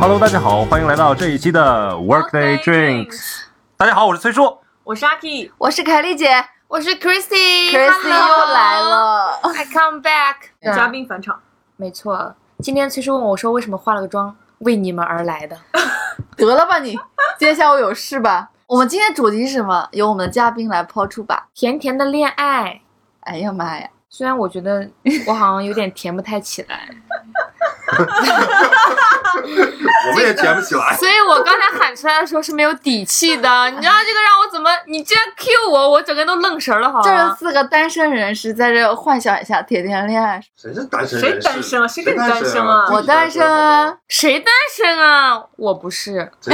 [0.00, 3.42] Hello，大家好，欢迎来到这一期的 Workday Drinks。
[3.76, 4.58] 大家好，我是崔叔。
[4.84, 9.40] 我是阿 K，我是凯丽姐我是 Christy，，Christy 又来了。
[9.42, 10.36] ，I come back。
[10.62, 11.40] 嘉宾返场。
[11.76, 15.58] 没错，今天崔叔问我说为什么化了个妆，为你们而来的。
[16.36, 16.92] 得了吧你，
[17.36, 18.50] 今天下午有事吧？
[18.68, 19.88] 我们今天主题是什么？
[19.90, 21.48] 由我们的嘉宾来抛出吧。
[21.54, 22.82] 甜甜的恋爱，
[23.22, 23.90] 哎呀妈呀！
[24.08, 24.88] 虽然我觉得
[25.26, 26.88] 我好像有点甜不太起来，
[30.10, 30.96] 我们也甜不起来。
[30.96, 33.70] 所以我刚才喊出来的时候是没有底气的。
[33.70, 34.70] 你知道这个让我怎么？
[34.86, 37.34] 你竟然 Q 我，我整个人都愣神了，好这是？
[37.38, 40.40] 四个单身人士在这幻想一下甜甜恋爱。
[40.56, 41.38] 谁是单身谁？
[41.40, 41.88] 单身啊？
[41.88, 42.88] 谁跟你单身身啊？
[42.92, 45.44] 我单身啊，谁单身啊？
[45.56, 46.30] 我不是。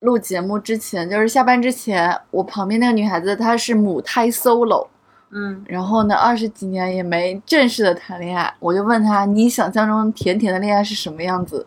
[0.00, 4.86] 录节目之前，就是下班之前，我旁边那个女孩子她是母胎 solo，
[5.30, 11.66] 嗯，然后呢，二十几年也没正式的谈恋爱，我就问他，你想象中甜甜的恋爱是什么样子？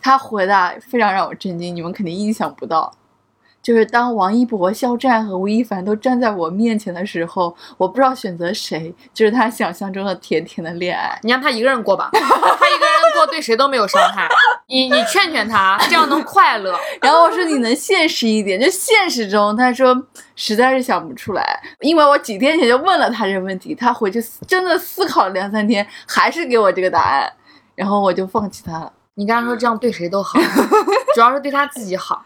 [0.00, 2.92] 他回答非常让我震惊，你们肯定意想不到。
[3.62, 11.16] 就是当王一博、肖战和吴亦凡都站在我面前的时候，我不知道选择谁，就是他想象中的甜甜的恋爱。
[11.22, 14.28] 你让他一个人过吧， 他一个人过对谁都没有伤害。
[14.66, 16.76] 你你劝劝他，这样能快乐。
[17.00, 19.94] 然后我说你能现实一点，就现实中，他说
[20.34, 27.32] 实在是想不出来，因为我几天前就问了他这个问题，他回去真的思考了两三天，还是给我这个答案，
[27.76, 28.92] 然后我就放弃他了。
[29.14, 30.40] 你跟他说这样对谁都好，
[31.14, 32.24] 主要是对他自己好。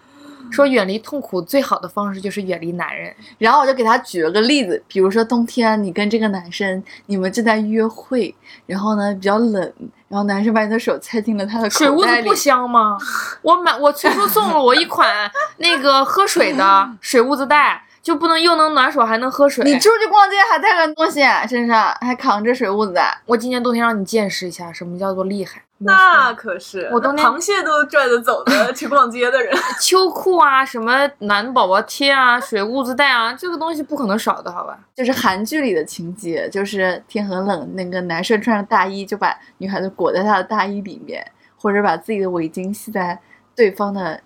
[0.51, 3.15] 说远离痛苦最好的方式就是远离男人。
[3.39, 8.35] 然后我就给他举了个例子，比如说冬天你跟这个男生你们正在约会，
[8.67, 9.61] 然后呢比较冷，
[10.09, 12.97] 然后男生把你的手塞进了他的口水屋子不，香吗？
[13.43, 19.65] 我买我崔叔送了我一款 那个喝水的水屋子袋，就不能又能暖手还能喝水。
[19.65, 23.21] 你出去逛街还带个东西身上，还扛着水屋子袋。
[23.27, 25.63] 我今年冬天让你见识一下什么叫做厉害。
[25.79, 29.55] 那可是我冬天螃蟹都拽着走的 去逛街的人。
[29.81, 34.79] 秋裤啊，什么暖宝宝贴啊，水雾子袋啊，这个东西不可能少的，好吧？
[34.95, 41.25] 就是韩剧里的情节，就是天很冷，那个男生穿着大衣就把女孩子裹在他的大衣里面，
[41.59, 43.19] 或者把自己的围巾系在
[43.55, 44.19] 对方的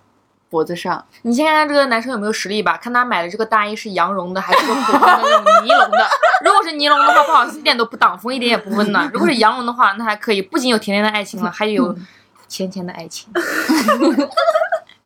[0.51, 1.03] 脖子上。
[1.23, 6.07] 你先看看这个男生有没有实力吧，看他买的这个大衣是羊绒的还是说普通的那种尼龙的。
[6.43, 9.09] 如果是尼龙的话，不好意思，一点都不挡风，一点也不温暖。
[9.13, 11.95] 如果是羊绒的话，那还可以，不仅有甜甜的爱情了，还有
[12.49, 13.29] 甜甜的爱情。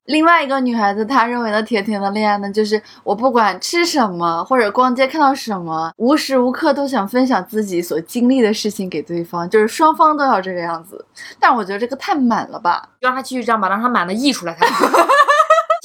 [0.06, 11.04] 另外一个女孩子，她认为的甜甜的恋爱呢，就是我不管吃什么或者逛街看到什么，无时无刻都想分享自己所经历的事情给对方，就是双方都要这个样子。
[11.40, 12.88] 但我觉得这个太满了吧？
[13.02, 14.86] 就让他继续这样吧，让他满的溢出来才好。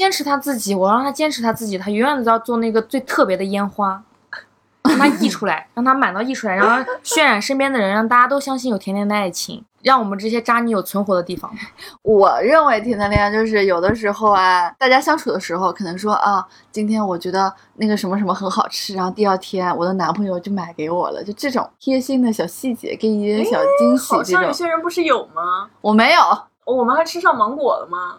[0.01, 4.03] 坚持他自己，我让他坚持他自己，他永远都要做那个最特别的烟花，
[4.89, 11.53] 让他溢出来，让他满到溢出来，然后渲染身边的人，让大家都相信有甜甜的爱情，让我们这些渣女有存活的地方。
[12.01, 24.17] 我认为甜甜恋爱就是有的时候啊，大家相处的时候，可能说啊，今天我觉得那个什么什么很好吃，然后第二天我的男朋友就买给我了，就这种贴心的小细节，给你一点小惊喜这种。
[24.17, 25.69] 好像有些人不是有吗？
[25.83, 26.23] 我没有，
[26.65, 28.17] 哦我们还吃上芒果了吗？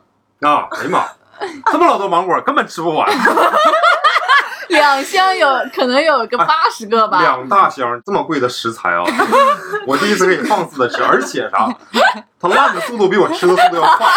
[0.47, 0.67] 啊！
[0.71, 1.05] 哎呀妈，
[1.71, 3.09] 这么老多芒果根本吃不完，
[4.69, 7.21] 两箱有可能有个八十个吧。
[7.21, 9.03] 两大箱这么贵的食材啊！
[9.85, 11.67] 我第一次可以放肆的吃，而且啥，
[12.39, 14.07] 它烂的速度比我吃的速度要快。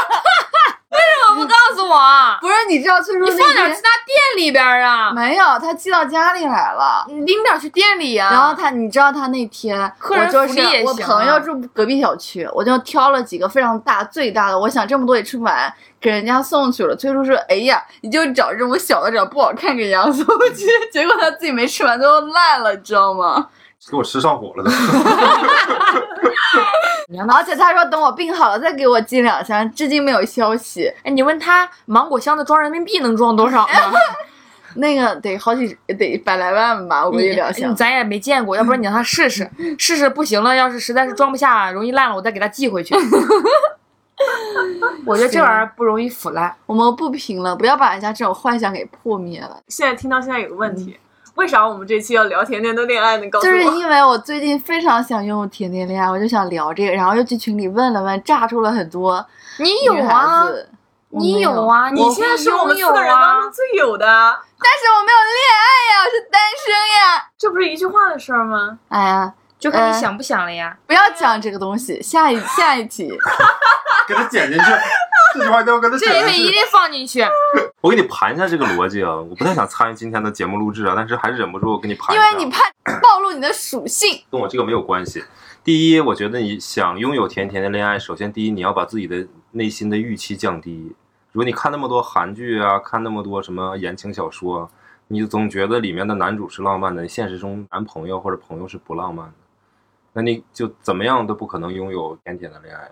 [1.34, 2.38] 不告诉我啊？
[2.40, 7.04] 不是，你知道崔叔你放点去他店里边儿啊，没有，他寄到家里来了。
[7.08, 16.94] 你拎点去店里呀、然后他，你知道他那天，客人我就是福利也我行啊朋友住隔壁小区，我就挑了几个非常大、最大的，我想这么多也吃不完，给人家送去了。
[16.96, 20.24] 崔叔说：“哎呀，你就找这种小的，找不好看给人家送
[20.54, 20.66] 去。
[20.92, 23.48] ”结果他自己没吃完，最后烂了，你知道吗？
[23.90, 24.70] 给我吃上火了都。
[27.14, 30.92] 你让他，而且他说等我病好了再给我寄两箱，至今没有消息。
[31.04, 33.92] 哎，你问他芒果箱子装人民币能装多少吗？
[34.74, 37.72] 那个得好几得百来万吧，我估计两箱。
[37.76, 42.96] 咱也没见过，要不然你让他试试， 试试不行了，要是实在是装不下，容易烂了，我再给他寄回去。
[45.06, 46.52] 我觉得这玩意儿不容易腐烂。
[46.66, 49.56] 我们不评了，不要把人家这种幻想给破灭了。
[49.68, 50.98] 现在听到现在有个问题，
[51.34, 53.28] 为啥我们这期要聊甜甜的恋爱呢？
[53.28, 53.62] 告诉就是。
[53.76, 59.24] 因为我最近非常想用甜甜恋爱，我就想聊这个，然后又去群里问了问，炸出了很多
[59.58, 60.46] 你有女啊
[61.10, 67.30] 你有啊，你现在是我们四个人当中最有的，啊但是我没有恋爱呀，我是单身呀。
[67.38, 68.78] 这不是一句话的事儿吗？
[68.88, 69.32] 哎呀，
[69.64, 70.76] 就看你呃想不想了呀。
[70.86, 73.08] 不要讲这个东西，下一 下一题。
[74.06, 74.64] 给他剪进去。
[75.32, 76.38] 这句话一定要给他这一剪进去。
[76.38, 77.24] 会一定放进去。
[77.80, 82.30] 我给你盘一下这个逻辑啊，我不太想参与今天的节目录制啊，但是还是忍不住给你盘一下。
[82.30, 82.60] 因为你怕
[83.00, 84.22] 暴露你的属性。
[84.30, 85.24] 跟我这个没有关系。
[85.62, 90.94] 第一，我觉得你想拥有甜甜的恋爱，首先第一，你要把自己的内心的预期降低。
[91.32, 94.70] 如果你看那么多韩剧啊，看那么多什么言情小说，
[95.08, 99.32] 你总觉得里面的男主是浪漫的，现实中男朋友或者朋友是不浪漫的，
[100.14, 102.90] 那你就怎么样都不可能拥有甜甜的恋爱。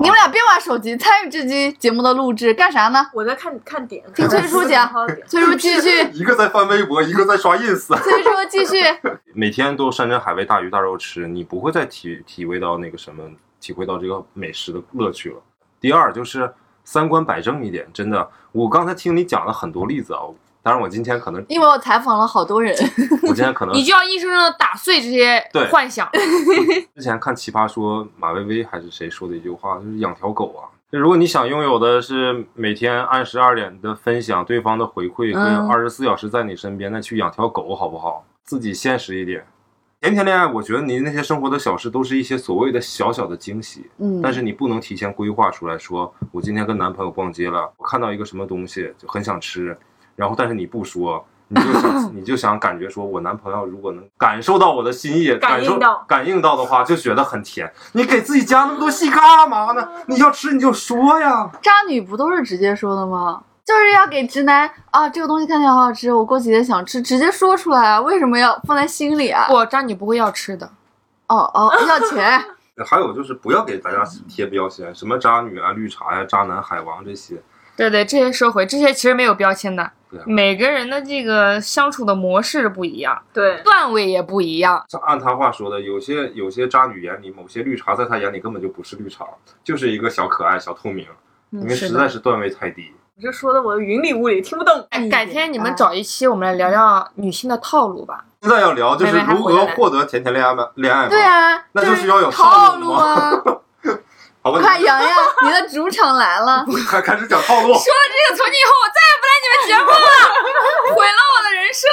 [0.00, 3.04] 你们俩别玩手机，参与这期节目的录制干啥呢？
[3.12, 8.80] 我在看看点，听崔叔讲好好点崔叔继续， 一个在翻微博，一个在刷 ins， 崔叔继续。
[9.34, 13.28] 每天都山珍海味、大鱼大肉吃，你不会再体体会到那个什么，
[13.60, 15.36] 体会到这个美食的乐趣了。
[15.80, 16.54] 第二就是
[16.84, 20.20] 三观摆正一点，真的，我刚才听你讲了很多例子啊，
[20.62, 22.72] 当然我今天可能，因为我采访了好多人，
[23.22, 26.08] 我今天可能 你就要硬生生的打碎这些幻想。
[26.94, 30.70] 之前看《奇葩说》，马薇薇还是谁说的一句话，就是养条狗啊。
[30.90, 38.24] 就如果你想拥有的是每天按时二点的分享对方的回馈嗯和二十四小时在你身边，那去养条狗好不好？
[38.44, 39.44] 自己现实一点。
[40.00, 49.78] 甜甜恋爱，我觉得你那些生活的小事都是一些所谓的小小的惊喜，嗯，但是你不能提前规划出来说，我今天跟男朋友逛街了，我看到一个什么东西就很想吃，
[50.16, 57.72] 然后但是你不说，你就想 你就想感觉说我男朋友如果能感受到我的心意，感受感应到感应到的话，就觉得很甜。
[57.92, 59.88] 你给自己加那么多戏干嘛呢？
[60.06, 61.50] 你要吃你就说呀。
[61.62, 63.42] 渣女不都是直接说的吗？
[63.64, 69.46] 就是要给直男啊，这个东西看起来好好吃，我过几天想吃，直接说出来啊，为什么要放在心里啊？
[69.46, 70.68] 不，渣女不会要吃的。
[71.28, 72.44] 哦哦， 要钱，
[72.84, 77.40] 还有就是不要给大家贴标签，什么渣女啊、绿茶呀、渣男、海王这些。
[77.90, 80.22] 对对，这些收回，这些其实没有标签的对啊。
[80.26, 84.84] 每个人的这个相处的模式不一样，对，段位也不一样。
[84.88, 89.26] 像按他话说的，有些有些渣女眼里，某些绿茶在他眼里根本就不是绿茶，
[89.64, 91.06] 就是一个小可爱、小透明，
[91.50, 92.92] 因为实在是段位太低。
[93.14, 94.86] 你这说的我云里雾里，听不懂。
[94.88, 98.24] 哎改天你们找一期，我们来聊聊女性的套路吧。
[98.40, 100.70] 现在要聊就是如何获得甜甜恋爱吗？
[100.76, 101.08] 恋爱吗？
[101.08, 103.30] 对啊，那就就是要有套路套路啊！
[104.42, 105.10] 好吧，快，洋洋，
[105.44, 106.64] 你的主场来了。
[106.90, 107.68] 开开始讲套路。
[107.68, 109.96] 说了这个，从今以后我再也不来你们节目了，
[110.96, 111.86] 毁了我的人设。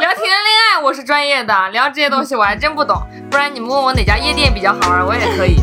[0.00, 5.56] 聊甜甜恋爱我是专业的，聊这些东西我还真不懂，不然你们问我哪家夜店比较好玩，我也可以。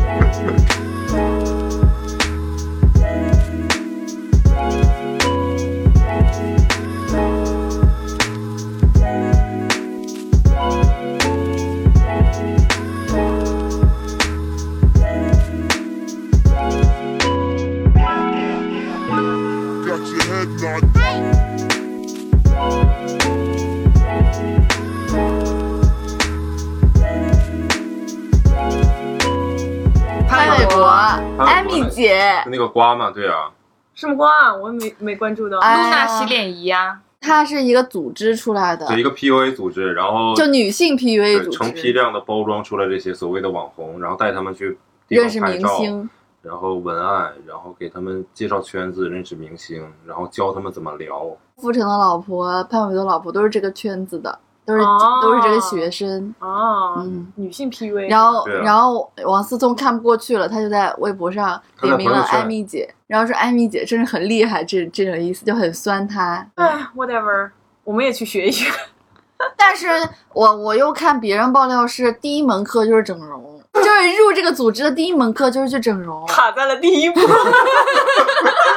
[31.38, 33.50] 艾米姐，那个瓜嘛，对啊，
[33.94, 34.54] 什么瓜啊？
[34.54, 35.58] 我没没关注到。
[35.58, 44.76] 哎露娜洗脸仪呀、它是一个组织出来的对，一个 PUA 组织，然后就女性 PUA 组织成批，量的包装出来这些所谓的网红，然后带他们去
[45.08, 46.08] 认识，明星。
[46.42, 51.26] 然后文案，然后给他们介绍圈子，认识明星，然后教他们怎么聊。
[51.56, 56.34] 傅成的老婆、潘玮柏的老婆都是这个圈子的，都是、哦都是这个学生。
[56.38, 58.08] 哦，嗯女性 PUA。
[58.08, 66.46] 然后，啊然后王思聪看不过去了，他就在微博上点名了艾米姐，然后说艾米姐真是很厉害，这这种意思就很酸她。
[66.54, 67.50] 哎，whatever，
[67.84, 68.70] 我们也去学一学。
[69.58, 69.86] 但是
[70.32, 76.24] 我我又看别人爆料是第一门课就是整容，就是入这个组织的第一门课就是去整容。
[76.26, 77.20] 卡在了第一步。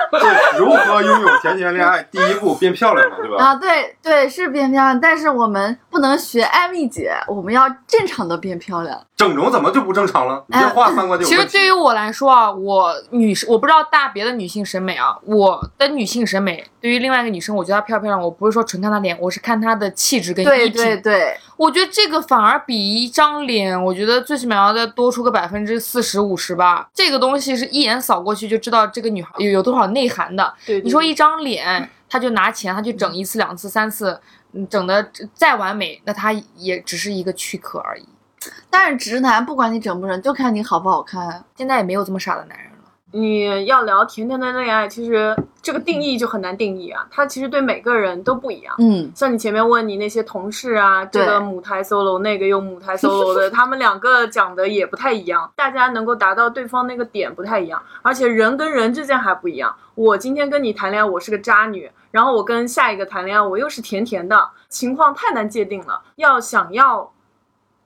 [0.09, 2.01] 对，如何拥有甜甜恋爱？
[2.09, 3.43] 第一步变漂亮嘛，对吧？
[3.43, 8.99] 啊，对对，是变漂亮，但是我们不能学艾米姐，我们要正常的变漂亮。
[9.17, 10.43] 整容怎么就不正常了？
[10.47, 11.35] 你这话三观就有问题。
[11.35, 20.81] 其实对于我来说啊，我女生我不知道大别的女性审美啊，我的女性审美对于另外一个女生，我觉得她漂不漂亮，我不是说纯看她脸，我是看她的气质跟对衣品。
[20.81, 26.87] 对对，我觉得这个反而比一张脸，我觉得最起码要再多出个百分之四十五十吧。
[26.93, 30.53] 这个东西是一眼扫过去就知道这个女孩有有多少内涵的。
[30.65, 34.19] 对，你说一张脸，他就拿钱，他就整一次、两次、三次，
[34.53, 38.07] 嗯整的再完美，那他也只是一个躯壳而已。
[38.69, 41.43] 但是直男不管你整不整，就看你好不好看。
[41.57, 42.66] 现在也没有这么傻的男人了。
[43.13, 47.07] 你要聊甜甜的恋爱，其实这个定义就很难定义啊。
[47.09, 48.75] 它其实对每个人都不一样。
[48.79, 59.73] 嗯，像你前面问你那些同事啊，这个母胎 solo，那个又母胎 solo 的， 他们两个讲的也不太一样，大家能够达到对方那个点不太一样，而且人跟人之间还不一样。
[59.95, 66.01] 我今天跟你谈恋爱，我是个渣女，然后我跟下一个谈恋爱，我又是甜甜的，情况太难界定了。
[66.17, 67.11] 要想要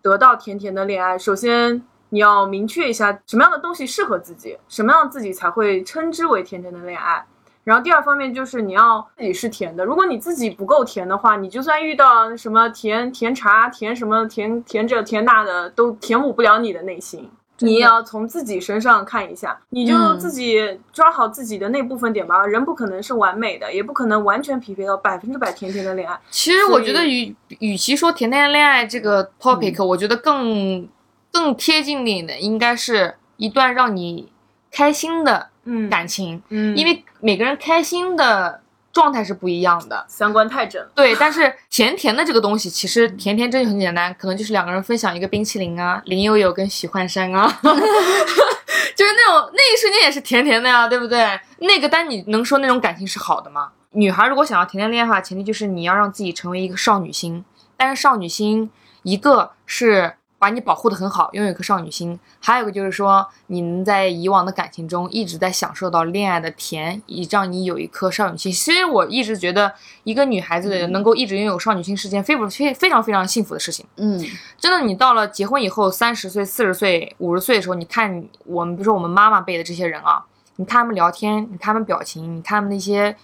[0.01, 7.25] 得到甜甜的恋爱，首先你要明确一下什么样的东西适合自己，什么样自己才会称之为甜甜的恋爱。
[7.63, 17.29] 然后第二方面就是你要自己是甜的，如果你自己不够甜的话，你就算遇到什么甜甜茶、甜什么甜甜这甜那的，都填补不了你的内心。
[17.59, 22.43] 你也要从自己身上看一下，你就嗯自己抓好自己的那部分点吧。
[22.43, 26.19] 人不可能是完美的，也不可能完全匹配到百分之百甜甜的恋爱。
[26.31, 30.89] 其实我觉得与与其说甜甜恋爱这个 topic，、我觉得更
[31.31, 34.31] 更贴近你的应该是一段让你
[34.71, 38.61] 开心的嗯感情，嗯，因为每个人开心的
[38.91, 40.05] 状态是不一样的。
[40.07, 40.85] 三观太正。
[40.93, 51.39] 对，但是甜甜的这个东西，其实甜甜真的很简单，可能就是两个人分享一个冰淇淋啊，林有有跟许幻山啊， 就是那种那一瞬间也是甜甜的呀，对不对？
[51.59, 53.71] 那个，但你能说那种感情是好的吗？
[53.93, 57.43] 女孩如果想要甜甜恋爱的话，前提就是你要让自己成为一个少女心，
[57.77, 58.69] 但是少女心
[59.03, 68.51] 一个是把你保护的很好，拥有一颗少女心；还有一个就是说，你能在以往的感情中一直在享受到恋爱的甜，以让你有一颗少女心。
[68.51, 69.71] 其实我一直觉得，
[70.03, 73.85] 一个女孩子能够一直拥有少女心是件非非非常非常幸福的事情。
[73.97, 74.19] 嗯
[74.57, 83.15] 真的，你到了结婚以后，三十岁、四十岁、五十岁的时候，你看我们，比如说我们妈妈辈的这些人啊，你看他们聊天，你看他们表情，你看他们那些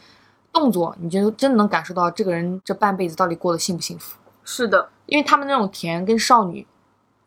[0.53, 4.19] 动作，你就真的能感受到这个人这半辈子到底过得幸不幸福。
[4.43, 6.65] 是的，因为他们那种甜跟少女，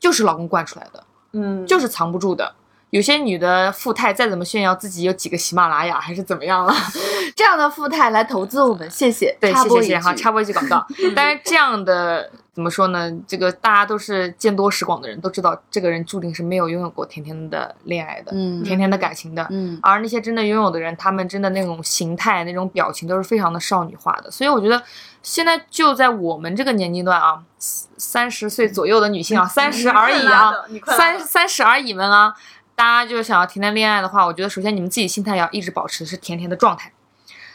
[0.00, 1.04] 就是老公惯出来的，
[1.34, 2.54] 嗯，就是藏不住的。
[2.90, 6.74] 有些女的富态再怎么炫耀自己有几个喜马拉雅还是怎么样了，
[7.36, 9.36] 这样的富态来投资我们，谢谢。
[9.40, 10.84] 对，谢谢谢谢哈，句插播一句广告。
[11.14, 13.08] 但是这样的怎么说呢？
[13.28, 19.46] 这个大家都是见多识广的人，都知道这个人注定是没有拥有过甜甜的恋爱的，嗯甜甜的感情的。
[19.50, 24.28] 嗯而那些真的拥有的人，他们真的那种形态、那种表情都是非常的少女化的。
[24.28, 24.82] 所以我觉得，
[25.22, 30.52] 现在就在我们这个年龄段啊，三十岁左右的女性啊，三十而已啊，
[30.86, 32.34] 三三十而已们啊，
[32.74, 36.92] 大家就想要甜甜恋爱的话，我觉得首先你们自己心态要一直保持是甜甜的状态，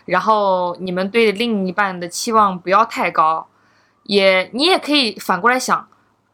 [0.05, 3.47] 然后你们对另一半的期望不要太高，
[4.03, 5.87] 也你也可以反过来想，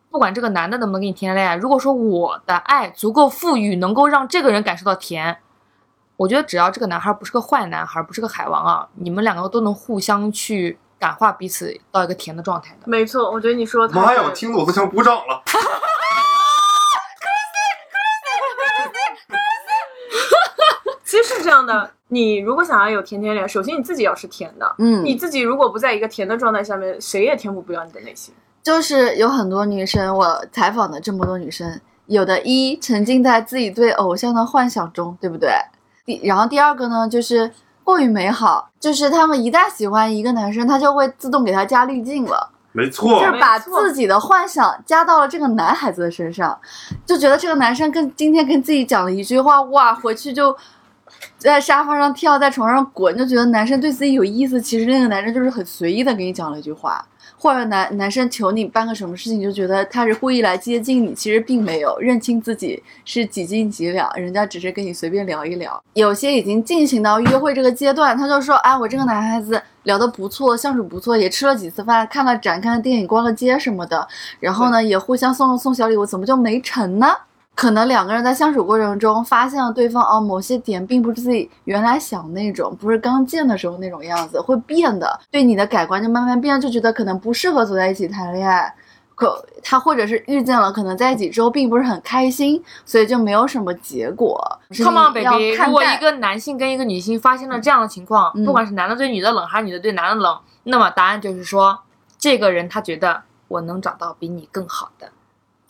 [0.10, 5.38] 不管这个男的能不能给你甜甜恋爱，如果说我的爱足够富裕，能够让这个人感受到甜。
[6.18, 12.84] 我觉得只要这个男孩不是个坏男孩，不是个海王啊，你们两个都能互相去感化彼此到一个甜的状态的。
[12.86, 15.42] 没错，我觉得你说的太妈呀，我听得我都想鼓掌了。
[21.04, 28.32] 其实是这样的，你如果想要有甜甜脸，首先你自己要是甜的，嗯，你自己如果不在一个甜的状态下面，谁也填补不了你的内心。
[28.62, 35.50] 就是有很多女生，我采访的这么多女生，有的一沉浸在自己对偶像的幻想中，对不对？
[36.06, 37.52] 第然后第二个呢，就是
[37.84, 42.50] 过于美好，就是他们一旦喜欢一个男生，他就会自动给他加滤镜了。
[42.74, 46.58] 没错就是把自己的幻想加到了这个男孩子的身上，
[47.06, 50.56] 就觉得这个男生跟今天跟自己讲了一句话，哇，回去就
[51.38, 54.62] 在沙发上跳，在床上滚，就觉得男生对自己有意思。
[54.62, 57.06] 其实那个男生就是很随意的给你讲了一句话，
[57.42, 65.84] 或者男男生求你办个什么事情，就觉得他是故意来接近你，其实并没有认清自己是几斤几两，人家只是跟你随便聊一聊。
[65.94, 74.08] 有些已经进行到约会这个阶段，他就说，哎，我这个男孩子聊得不错，相处不错，也吃了几次饭，看了展，看了电影，逛了街什么的，
[74.40, 77.08] 然后呢，也互相送了送小礼物，怎么就没成呢？
[77.62, 85.20] 可能两个人在相处过程中发现了对方哦某些点并不是自己原来想那种，不是刚见的时候那种样子，会变的。
[85.30, 88.74] 对你的改观就慢慢变，就觉得可能不适合走在一起谈恋爱。
[89.14, 94.60] 可他或者是遇见了，可能在一起之后并不是很开心，所以就没有什么结果。
[94.76, 101.78] Come on baby，看如果一个男性跟一个女性发生了这样的情况，嗯不管是男的对女的冷，还是女的对男的冷，那么答案就是说，
[102.18, 105.12] 这个人他觉得我能找到比你更好的。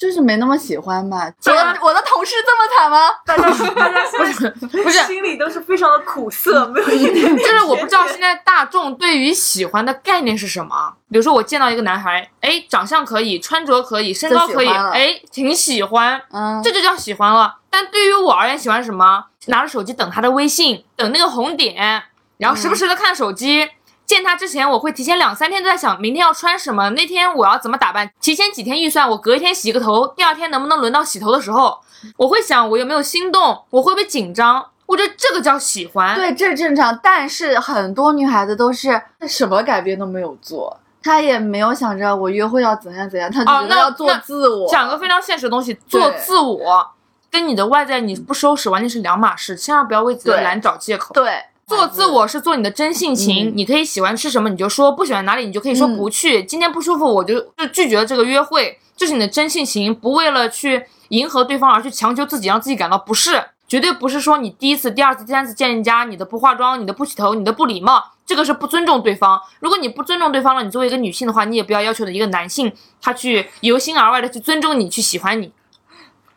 [0.01, 1.31] 就是没那么喜欢嘛。
[1.45, 3.11] 我的我的同事这么惨吗？
[3.23, 3.43] 大家
[3.75, 4.49] 大家现在
[4.81, 10.91] 不是心里都是非常的苦涩，没有一点点就是我不知道现在大众对于喜欢的概念是什么。
[11.11, 17.57] 比如说，我见到一个男孩，哎，长相可以，穿着可以，身高可以，哎，挺喜欢，嗯，这就叫喜欢了。
[17.69, 19.25] 但对于我而言，喜欢什么？
[19.47, 22.03] 拿着手机等他的微信，等那个红点，
[22.37, 23.69] 然后时不时的看手机。
[24.11, 31.79] 见他之前，我会提前两三天都在想明天要穿什么，那天我要怎么打扮，提前几天预算，我隔一天洗个头，第二天能不能轮到洗头的时候，
[32.17, 34.65] 我会想我有没有心动，我会不会紧张。
[34.85, 36.13] 我觉得这个叫喜欢。
[36.15, 36.99] 对，这正常。
[37.01, 44.67] 但是很多女孩子都是什么改变都没有做，她也没有想着我约会要怎样怎样，她觉得要做自我。
[44.69, 46.85] 讲个非常现实的东西，做自我
[47.31, 51.13] 跟你的外在你不收拾完全是两码事，千万不要为自己的懒找借口。
[51.13, 51.41] 对，
[51.75, 56.43] 做自我是做你的真性情，嗯你可以喜欢吃什么你就说，不喜欢哪里你就可以说嗯不去。
[56.43, 63.43] 今天不舒服我就就拒绝了这个约会，这是你的真性情，不为了去迎合对方而去强求自己，让自己感到不适。
[63.67, 69.41] 绝对不是说你第一次、第二次、第三次见人家，你的不化妆、你的不洗头、你的不礼貌，这个是不尊重对方。
[69.61, 75.53] 如果你不尊重对方了，你作为一个女性的话，你也不要要求的一个男性他去由心而外的去尊重你、去喜欢你。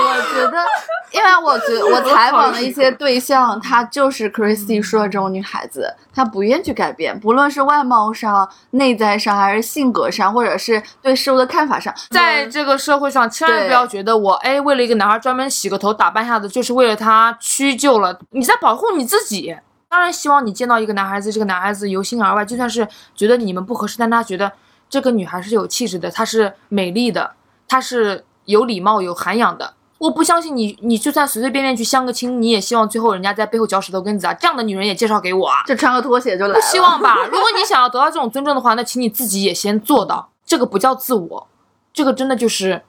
[0.00, 11.94] 我觉得，因为我觉得 我采访的一些对象，她就是 Christy 说的这种女孩子，她不愿去改变，不论是外貌上、内在上，还是性格上，或者是对事物的看法上。
[12.10, 18.18] 在这个社会上，千万不要觉得我哎为了一个男孩专门洗个头打扮一下子，就是为了他屈就了。
[18.30, 19.56] 你在保护你自己。
[19.90, 24.52] 当然希望你见到一个男孩子，这个男孩子由心而外，就算是觉得你们不合适，但他觉得
[24.90, 27.30] 这个女孩是有气质的，她是美丽的，
[27.66, 29.72] 她是有礼貌、有涵养的。
[29.98, 34.34] 我不相信你，你就算随随便便去相个亲，你也希望最后人家在背后嚼舌头根子啊！
[34.34, 35.64] 这样的女人也介绍给我啊！
[35.66, 36.54] 就穿个拖鞋就来了。
[36.54, 37.16] 不希望吧？
[37.26, 40.30] 如果你想要得到这种尊重的话，那请你自己也先做到。
[40.46, 41.46] 这个不叫自我，
[41.92, 42.80] 这个真的就是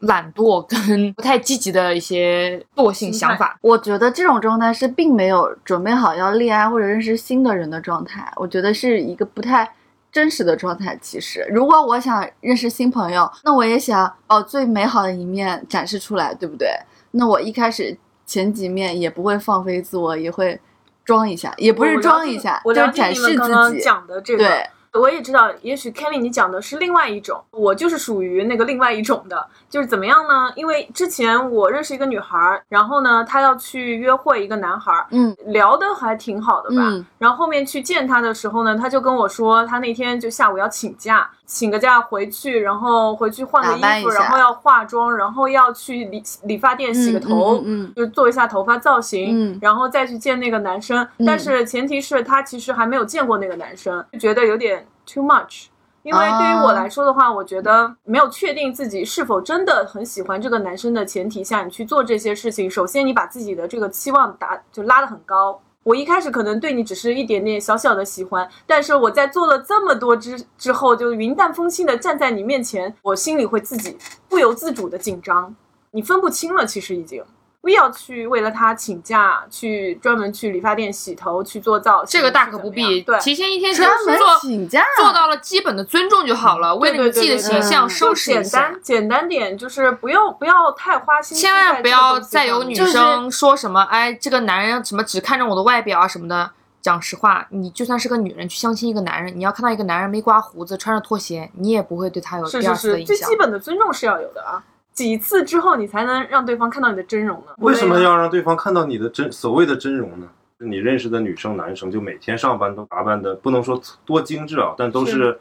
[0.00, 3.56] 懒惰跟不太积极的一些惰性想法。
[3.60, 9.70] 我觉得这种状态是并没有准备好要恋爱或者认识新的人的状态，我觉得是一个不太
[10.14, 10.96] 真实的状态。
[11.02, 16.68] 其实，如果我想认识新朋友，那我也想把我最美好的一面展示出来，对不对？
[17.10, 20.60] 那我一开始前几面也不会放飞自我，也会
[21.04, 23.80] 装一下，也不是装一下，我就是展示自己。
[23.80, 30.52] 讲的这个，对，我也知道，也许 Kelly 你讲的是另外一种，我就是属于那个另外一种的，就是怎么样呢？
[30.54, 36.90] 因为之前我认识一个女孩儿，然后呢，她要去约会一个男孩儿，嗯聊得还挺好的吧。
[36.92, 51.04] 嗯然后后面去见她的时候呢，她就跟我说，她那天就下午要请假，请个假回去，然后回去换个衣服，然后要化妆，然后要去理理发店洗个头，嗯嗯就做一下头发造型，嗯然后再去见那个男生。
[51.18, 55.64] 嗯但是前提是她其实还没有见过那个男生，就觉得有点 too much。
[56.04, 65.58] 因为对于我来说的话，我觉得没有确定自己是否真的很喜欢这个男生的前提下，你去做这些事情，首先你把自己的这个期望达就拉得很高。
[65.82, 73.96] 我一开始可能对你只是一点点小小的喜欢，但是我在做了这么多之之后，就云淡风轻的站在你面前，我心里会自己
[74.28, 75.56] 不由自主的紧张，
[75.90, 77.24] 你分不清了，其实已经。
[77.64, 88.80] 不要去为了他请假，去专门去理发店洗头，去做造型，这个大可不必对，提前一天就专门做请假做到了基本的尊重就好了，为了你自己的形象收拾一下简单。
[88.82, 96.50] 简单点，就是不要不要太花心千万不要再有女生说什么，哎，这个男人什么只看着我的外表啊什么的。
[96.82, 103.06] 讲实话，你就算是个女人去相亲一个男人，你要看到一个男人没刮胡子、穿着拖鞋，你也不会对他有是第二印象。
[103.06, 104.62] 最基本的尊重是要有的啊。
[104.94, 107.52] 几次之后，你才能让对方看到你的真容呢？
[107.58, 110.28] 为什么要让对方看到你的真所谓的真容呢？
[110.58, 115.38] 你认识的女生、男生，就每天上班都打扮的，不能说多精致啊，但都是是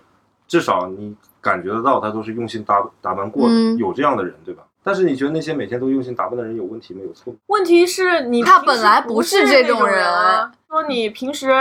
[0.48, 4.64] 至少你感觉得到，他都是用心打打扮过的，嗯有这样的人，对吧？
[4.84, 7.02] 但是你觉得那些每天都用心打扮的人有问题吗？
[7.06, 7.40] 有错吗？
[7.48, 11.52] 问题是你他本来不不是这种人啊，说你平时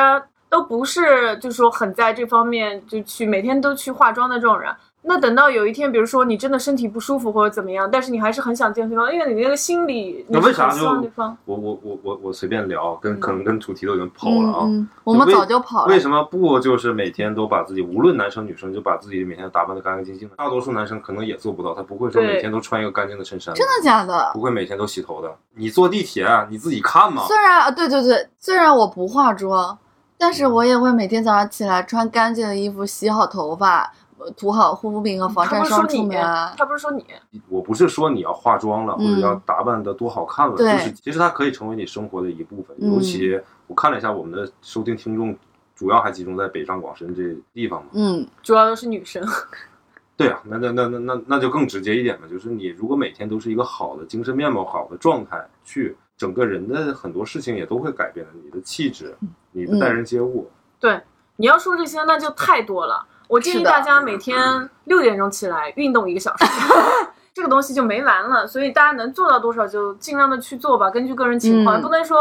[0.48, 4.74] 都不是，就说很在这方面就去每天都去化妆的这种人。
[5.04, 14.60] 那等到有一天，比如说你真的身体不舒服或者怎么样，但是你还是很想见对方，因为你那个心理你为啥很希望就对方我我我我我随便聊，跟嗯可能跟主题都已经跑了啊。
[14.62, 15.88] 嗯嗯，我们早就跑了。
[15.92, 20.36] 为什么不就是每天都把自己，无论男生女生，就把自己每天打扮的干干净净的？
[20.36, 24.30] 大多数男生可能也做不到，他不会说每天都穿一个干净的衬衫，真的假的？
[24.32, 25.28] 不会每天都洗头的。
[25.54, 27.24] 你坐地铁啊你自己看嘛。
[27.26, 29.76] 虽然啊，对对对，虽然我不化妆，
[30.16, 33.90] 但是我也会每天早上起来穿干净的衣服，洗好头发，呃
[34.36, 37.04] 涂好护肤品和防晒霜出门啊。，他不是说你，
[37.48, 42.76] 我不是说你要化妆了，或者嗯要打扮的多好看了，对就是其实它可以成为你生活的一部分。
[42.80, 45.36] 嗯尤其我看了一下我们的收听听众，
[45.74, 47.90] 主要还集中在北上广深这地方嘛。
[47.94, 49.22] 嗯，主要都是女生。
[50.14, 59.16] 对啊，那那那那那那就更直接一点了，就是你如果每天都是一个好的精神面貌、好的状态，去整个人的很多事情也都会改变的，你的气质、
[59.50, 60.48] 你的待人接物。
[60.78, 61.00] 对，
[61.36, 63.04] 你要说这些那就太多了。
[63.28, 66.44] 我建议大家每天六点钟起来运动一个小时，
[67.34, 68.46] 这个东西就没完了。
[68.46, 72.16] 所以大家能做到多少就尽量的去做吧，根据个人情况，嗯不能说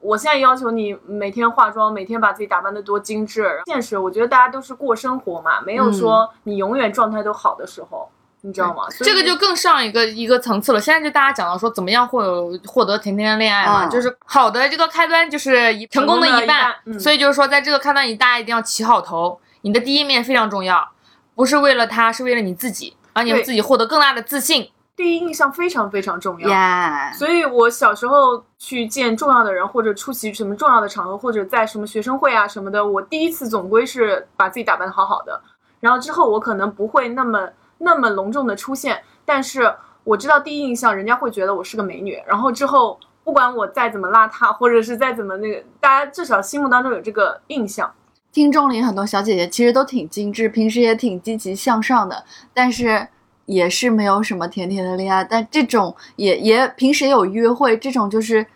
[0.00, 3.60] 我现在要求你每天化妆，每天把自己打扮的多精致。
[3.66, 8.08] 现实，我觉得大家都是过生活嘛，没有说你永远状态都好的时候，
[8.40, 8.84] 你知道吗？
[9.00, 10.80] 这个就更上一个一个层次了。
[10.80, 19.38] 现在就大家讲到说，怎么样会有获得甜甜的恋爱嘛，嗯就是好的这个开端就是成功的一半一半，嗯所以就是说，在这个开端里，大家一定要起好头。
[19.66, 20.92] 你的第一面非常重要，
[21.34, 24.70] 不是为了他，是为了你自己，让你对自己获得更大的自信。
[24.94, 26.48] 第一印象非常非常重要。
[26.48, 35.42] 呀，所以我小时候去见重要的人，或者出席什么重要的场合，或者在什么学生会啊什么的，我第一次总归是把自己打扮的好好的。
[35.80, 37.48] 然后之后我可能不会那么
[37.78, 39.74] 那么隆重的出现，但是
[40.04, 42.22] 我知道第一印象人家会觉得我是个美女。
[42.24, 47.92] 然后之后不管我再怎么邋遢，或者是再怎么那个，大家至少心目当中有这个印象。
[48.36, 52.22] 听众里很多小姐姐其实都挺精致，平时也挺积极向上的，
[52.52, 53.08] 但是
[53.46, 55.24] 也是没有什么甜甜的恋爱。
[55.24, 58.46] 但这种也也平时也有约会，这种就是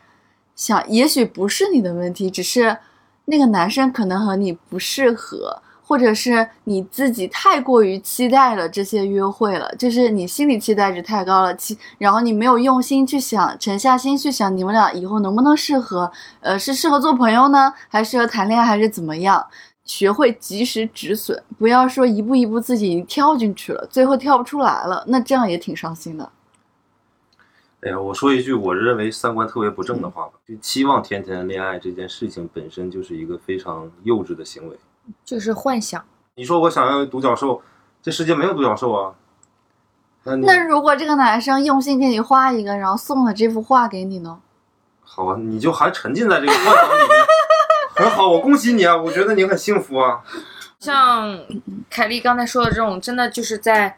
[0.55, 2.77] 想，也许不是你的问题，只是
[3.25, 19.47] 那个男生可能和你不适合，或者是你自己太过于期待了这些约会了，就是你心理期待值太高了，期然后你没有用心去想，沉下心去想你们俩以后能不能适合，呃，是适合做朋友呢，还是适合谈恋爱，还是怎么样？
[19.91, 26.31] 学会及时止损，不要说一步一步自己已经跳进去了，最后跳不出来了，那这样也挺伤心的。
[27.81, 34.79] 哎呀，我说一句我认为三观特别不正的话吧，就期望甜甜恋爱这件事情本身就是一个非常幼稚的行为。
[35.25, 36.05] 就是幻想。
[36.37, 37.61] 你说我想要独角兽，
[38.01, 39.15] 这世界没有独角兽啊。
[40.23, 44.39] 那那如果这个男生用心给你画一个，然后送了这幅画给你呢？
[45.03, 47.27] 好啊，你就还沉浸在这个幻想里面，
[48.01, 50.21] 很好，我恭喜你啊，我觉得你很幸福啊。
[50.79, 51.39] 像
[51.91, 53.95] 凯丽刚才说的这种，真的就是在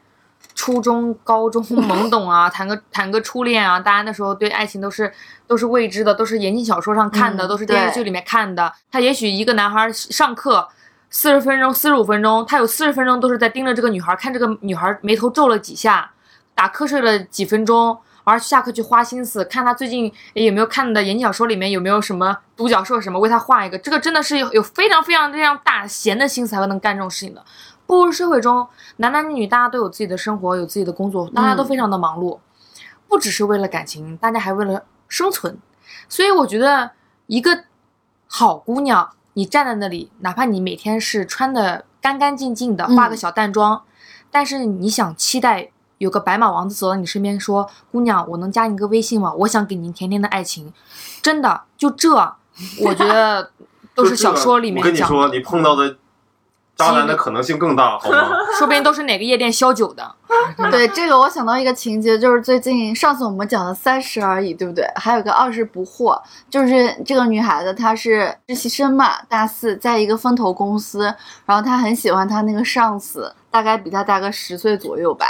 [0.57, 5.12] 初中、高中懵懂啊， 谈个谈个初恋啊，大家那时候对爱情都是
[5.47, 8.73] 都是未知的，都是言情小说上看的，嗯都是电视剧里面看的。
[8.91, 10.69] 他也许一个男孩上课
[11.09, 16.11] 四十分钟、四十五分钟，他有四十分钟都是在盯着这个女孩，看这个女孩眉头皱了几下，
[16.55, 17.97] 打瞌睡了几分钟。
[18.25, 27.45] 而下课去花心思看他最近有没有看的言情小说里面有没有什么独角兽什么，为他画一个，这个真的是有有非常非常非常大闲的心思才会能干这种事情的。
[27.87, 28.67] 步入社会中，
[28.99, 32.39] 男男女女大家都有自己的生活，有自己的工作，大家都非常的忙碌，
[33.09, 35.59] 不只是为了感情，大家还为了生存。
[36.09, 36.93] 所以我觉得
[37.27, 37.65] 一个
[38.27, 43.83] 好姑娘，你站在那里，哪怕你每天是穿的干干净净的，嗯化个小淡妆，
[44.31, 45.71] 但是你想期待
[46.03, 49.33] 有个白马王子走到你身边说：“姑娘，我能加你个微信吗？
[49.35, 50.73] 我想给您甜甜的爱情。”
[51.23, 52.11] 真的，就这，
[52.81, 53.51] 我觉得
[53.95, 55.15] 都是小说里面讲的。
[55.17, 55.97] 我跟你说，你碰到的
[56.75, 58.31] 渣男的可能性更大，好吗？
[58.59, 60.17] 说不定都是哪个夜店销酒的。
[60.73, 64.85] 对这个，我想到一个情节，就是最近上次我们讲的三十而已，对不对？
[64.97, 71.15] 还有个二十不惑，就是这个女孩子她是实习生嘛，大四，在一个风投公司，
[71.47, 75.27] 然后她很喜欢她那个上司，大概比他大个十岁左右吧。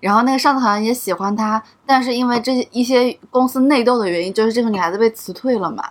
[0.00, 5.90] 然后那个上司好像也喜欢他，但是因为这一些公司内斗的原因，就是这个女孩子被辞退了嘛。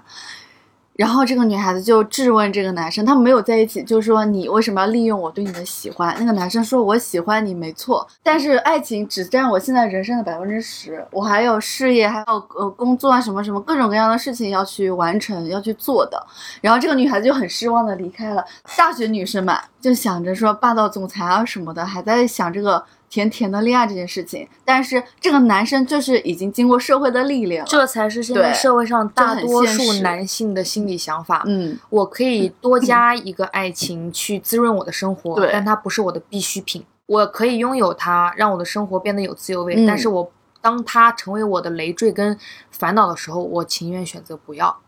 [0.96, 6.16] 然后这个女孩子就质问这个男生，他们没有在一起，就说你为什么要利用我对你的喜欢？
[6.20, 16.24] 那个男生说我喜欢你没错，但是爱情只占我现在人生的百分之十，我还有事业，还有呃工作啊什么什么各种各样的事情要去完成，要去做的。
[16.62, 18.46] 然后这个女孩子就很失望的离开了。
[18.78, 24.48] 大学女生嘛，就想着说霸道总裁啊什么的，还在想这个甜甜的恋爱这件事情。
[24.66, 31.44] 但是这个男生就是已经经过社会的历练了，这才是现在社会上大多数男性的心理想法。
[31.46, 36.84] 嗯，我可以多加一个爱情去滋润我的生活，对但它不是我的必需品。
[37.06, 42.36] 我可以拥有它，让我的生活变得有滋有味，嗯但是我当它成为我的累赘跟
[42.72, 44.80] 烦恼的时候，我情愿选择不要。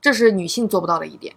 [0.00, 1.32] 这是女性做不到的一点。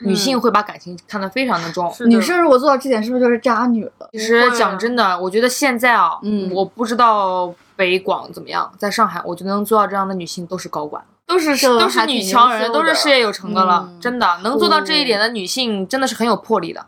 [0.00, 1.92] 女性会把感情看得非常的重。
[2.06, 4.08] 女生如果做到这点，是不是就是渣女了？
[4.12, 13.86] 其实讲真的，我觉得现在啊，嗯我不知道北广怎么样，在上海，我觉得能做到这样的女性都是高管，都是都是女强人，都是事业有成的了。
[13.88, 16.86] 嗯真的，能做到这一点的女性真的是很有魄力的。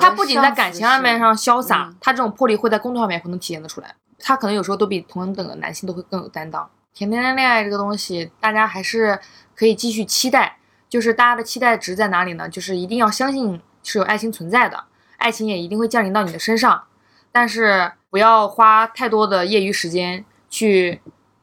[0.00, 3.94] 她不仅在感情上面上潇洒嗯，她这种魄力会在工作上面也会能体现得出来。
[4.18, 6.68] 她可能有时候都比同等的男性都会更有担当。
[6.94, 9.18] 甜甜的恋爱这个东西，大家还是
[9.56, 10.56] 可以继续期待。
[10.94, 12.48] 就是大家的期待值在哪里呢？
[12.48, 14.84] 就是一定要相信是有爱情存在的，
[15.16, 16.84] 爱情也一定会降临到你的身上，
[17.32, 21.00] 但是不要花太多的业余时间去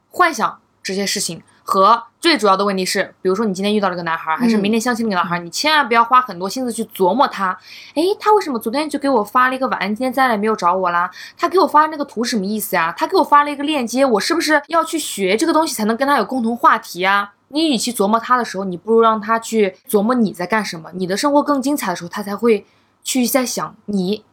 [0.08, 1.42] 幻想这些事情。
[1.64, 7.56] 和最主要的问题是，比如说你今天遇到了个男孩，还是明天相亲那个男孩，你千万不要花很多心思去琢磨他。
[7.94, 11.10] 诶，他为什么昨天就给我发了一个晚安，今天再也没有找我啦？
[11.36, 12.92] 他给我发那个图什么意思呀？
[12.96, 17.34] 他给我发了一个链接，我是不是要去学这个东西才能跟他有共同话题啊？
[17.52, 20.90] 你与其琢磨他的时候，你不如让他去琢磨你在干什么。
[20.94, 22.64] 你的生活更精彩的时候，他才会
[23.04, 24.24] 去在想你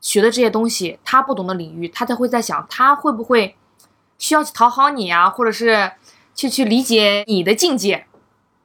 [0.00, 3.56] 学的这些东西，他不懂的领域，他才会在想他会不会
[4.18, 5.90] 需要去讨好你啊，或者是
[6.34, 8.06] 去去理解你的境界。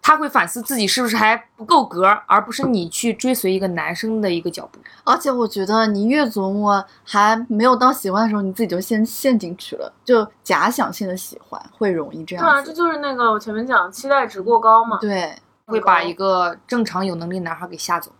[0.08, 4.80] 他会反思自己是不是还不够格，而不是你去追随一个男生的一个脚步。
[5.04, 15.00] 而且我觉得你越琢磨，还没有到喜欢的时候，你自己就先陷进去了，就假想性的喜欢会容易这样对啊，这就是那个我前面讲期待值过高嘛。
[15.02, 18.12] 对，会把一个正常有能力男孩给吓走。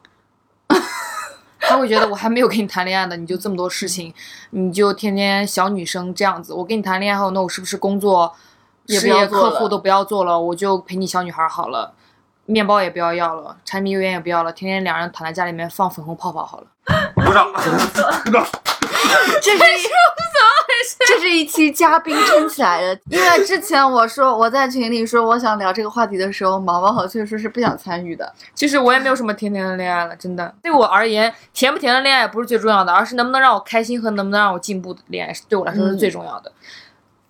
[1.62, 4.12] 他会觉得我还没有跟你谈恋爱呢，你就这么多事情，
[4.50, 6.52] 你就天天小女生这样子。
[6.52, 8.34] 我跟你谈恋爱后，那我是不是工作、
[8.88, 11.94] 也事业、不要做了客户都不要做了，我就陪你小女孩好了，
[12.46, 16.68] 面包也不要要了，柴米油盐也不要了，天天两人躺在家里面放粉红泡泡好了。
[17.16, 17.52] 鼓掌，
[18.26, 18.46] 鼓掌。
[19.42, 19.84] 这是一
[21.08, 28.32] 这是一期嘉宾撑起来的，因为之前我说我在群里说我想聊这个话题的时候，毛毛和翠说是不想参与的。
[28.54, 30.54] 其实我也没有什么甜甜的恋爱了，真的。
[30.62, 36.52] 对我而言，甜不甜的恋爱不是最重要的，而是能不能让我开心和能不能让我进步的恋爱，是对我来说是最重要的。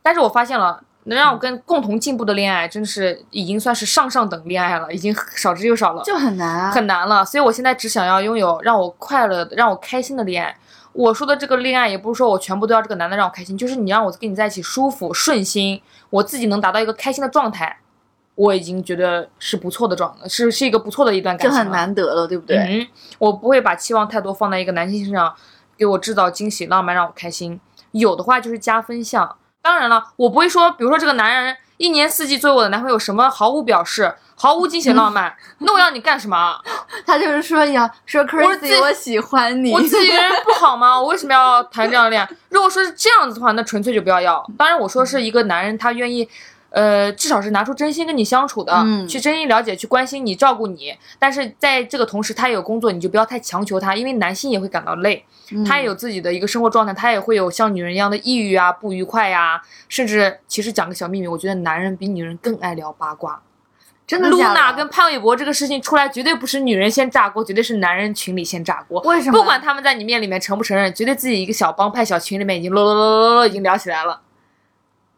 [0.01, 7.23] 但是我发现了，能让我跟共同进步的恋爱，真的是已经算是上上等恋爱了，已经少之又少了，就很难啊，很难了。
[7.23, 10.55] 所以我现在只想要拥有让我快乐的、让我开心的恋爱。
[10.93, 17.77] 我说的这个恋爱，也不是说我全部都要这个男的让我开心，就是你让我跟你在一起舒服、顺心，我自己能达到一个开心的状态，
[18.33, 21.51] 我已经觉得是不错的状，是是一个不错的一段感情。
[21.51, 22.57] 就很难得了，对不对？
[22.57, 22.87] 嗯，
[23.19, 25.35] 我不会把期望太多放在一个男性身上，
[25.77, 27.59] 给我制造惊喜、浪漫，让我开心。
[27.91, 29.35] 有的话就是加分项。
[29.65, 36.55] 当然了，我不会说，比如说这个男人一年四季作为我的男朋友，什么毫无表示，毫无惊喜浪漫， 那我要你干什么？
[37.03, 39.73] 他就是说呀，说自 Crazy，我喜欢你。
[39.73, 40.93] 我自己一个人不好吗？
[41.01, 42.29] 我为什么要谈这样的恋爱？
[42.49, 44.45] 如果说是这样子的话，那纯粹就不要要。
[44.55, 46.29] 当然，我说是一个男人，他愿意。
[46.75, 50.93] 呃，至少是拿出真心跟你相处的，嗯去真心了解，去关心你、照顾你。
[51.17, 63.41] 但是在这个同时，他也有工作，你就不要太强求他，因为男性也会感到累，嗯他也有自己的一个生活状态，他也会有像女人一样的抑郁啊、不愉快呀、甚至其实讲个小秘密，我觉得男人比女人更爱聊八卦。
[64.05, 64.37] 真的露？
[64.37, 69.01] 娜跟潘玮柏这个事情出来，绝对不是女人先炸锅，绝对是男人群里先炸锅。
[69.01, 69.39] 为什么？
[69.39, 74.21] 不管他们在你面里面承不承认，绝对自己一个小帮派、小群里面已经喽喽喽喽喽已经聊起来了。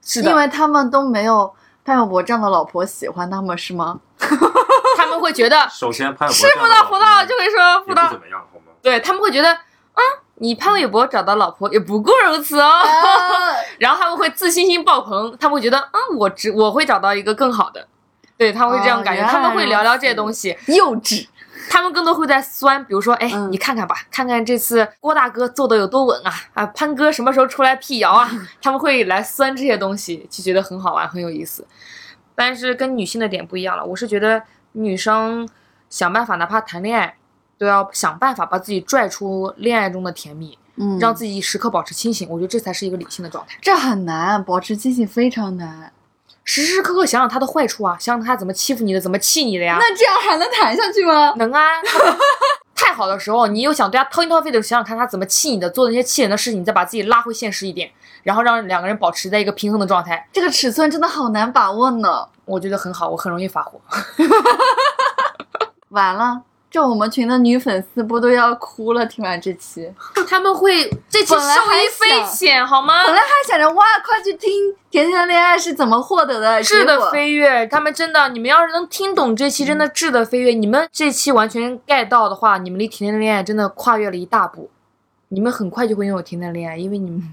[0.07, 3.99] 是的，因为他们都没有潘玮柏这样的老婆喜欢他们，是吗？
[4.97, 8.71] 他们会觉得首先，潘玮柏吃不到葡萄就会说葡萄不怎，么样，好吗？
[8.81, 10.01] 对他们会觉得，啊，
[10.35, 12.81] 你潘玮柏找到老婆也不过如此哦。
[13.79, 17.85] 然后他们会自信心爆棚，他们会觉得，啊，我只我会找到一个更好的。
[18.37, 21.27] 对他们会这样感觉，哦他们会聊聊这些东西，幼稚。
[21.69, 28.29] 他们更多会在酸，比如说，哎，嗯你看看吧，看看这次郭大哥做的有多稳啊，啊，潘哥什么时候出来辟谣啊？
[28.61, 31.65] 他们会来酸这些东西，就觉得很好玩，很有意思。
[32.35, 34.41] 但是跟女性的点不一样了，我是觉得
[34.73, 35.47] 女生
[35.89, 37.15] 想办法，哪怕谈恋爱，
[37.57, 42.29] 都要想办法把自己拽出恋爱中的甜蜜，嗯，让自己时刻保持清醒。
[42.29, 43.57] 我觉得这才是一个理性的状态。
[43.61, 45.91] 这很难，保持清醒非常难。
[46.47, 49.77] 时时刻刻想想他的坏处啊，想想他怎么欺负你的，怎么气你的呀。
[49.81, 51.33] 那这样还能谈下去吗？
[51.37, 51.61] 能啊，
[52.73, 57.91] 太好的时候，你又想对他掏心掏肺的想想看他怎么气你的，做那些气人的事情，你再把自己拉回现实一点，
[58.23, 62.25] 然后让两个人保持在一个平衡的状态，这个尺寸真的好难把握呢。
[62.45, 63.81] 我觉得很好，我很容易发火。
[65.89, 69.05] 完了，这我们群的女粉丝不都要哭了？
[69.05, 69.89] 听完这期，
[70.27, 73.05] 他们会这期受益匪浅，好吗？
[73.05, 84.69] 本来还想着哇，快去听甜甜的恋爱是怎么获得的，质的飞跃，他们真的，你们要是能听懂这期，真的质的飞跃，你们这期完全 get 到的话，你们离甜甜的恋爱真的跨越了一大步，
[85.29, 87.23] 你们很快就会拥有甜甜的恋爱，因为你们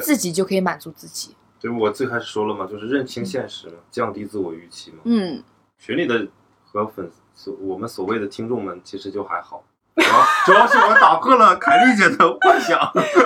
[0.00, 1.34] 自己就可以满足自己。
[1.60, 4.98] 对，我最开始说了嘛，就是认清现实嘛，降低自我预期嘛。
[5.02, 5.42] 嗯，
[5.80, 6.28] 群里的
[6.64, 7.20] 和粉丝，
[7.60, 9.62] 我们所谓的听众们其实就还好，
[9.96, 12.78] 主要主要是我打破了凯丽姐的幻想，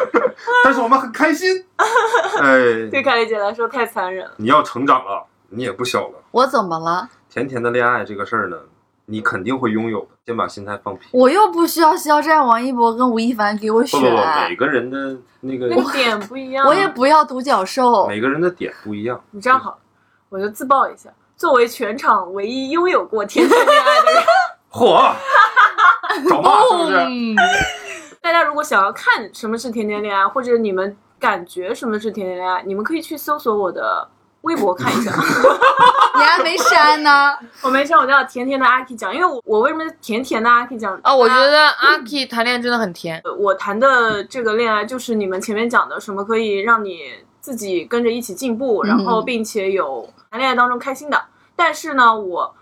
[0.65, 1.65] 但是我们很开心。
[1.77, 4.33] 哎， 对凯丽姐来说太残忍了。
[4.37, 6.15] 你要成长了，你也不小了。
[6.31, 7.09] 我怎么了？
[7.29, 8.57] 甜甜的恋爱这个事儿呢，
[9.07, 10.09] 你肯定会拥有的。
[10.27, 11.09] 先把心态放平。
[11.13, 16.67] 我又不需要肖战、王一博跟吴亦凡给我选不不，不，每个人的那个那个点不一样。
[16.67, 18.07] 我也不要独角兽。
[18.07, 19.21] 每个人的点不一样。
[19.33, 19.79] 你这样好，
[20.29, 21.11] 我就自曝一下，
[21.43, 24.23] 作为全场唯一拥有过甜甜恋爱的人，
[24.71, 25.13] 嚯，
[26.31, 26.97] 找骂是不是？
[26.99, 27.35] 嗯，
[28.21, 34.09] 大家如果想要看什么是甜甜恋爱，或者你们感觉什么是甜甜恋爱，你们可以去搜索我的
[34.43, 35.11] 微博看一下。
[36.15, 37.37] 你还没删呢。
[37.61, 43.21] 我没删，我叫甜甜的阿 K 讲，因为我我为什么甜甜的阿 K 讲啊，我觉得阿 K 谈恋爱真的很甜。
[43.25, 47.01] 呃我谈的这个恋爱就是你们前面讲的什么可以让你
[47.41, 51.21] 自己跟着一起进步，然后并且有谈恋爱当中开心的。
[51.65, 52.53] 但是呢，我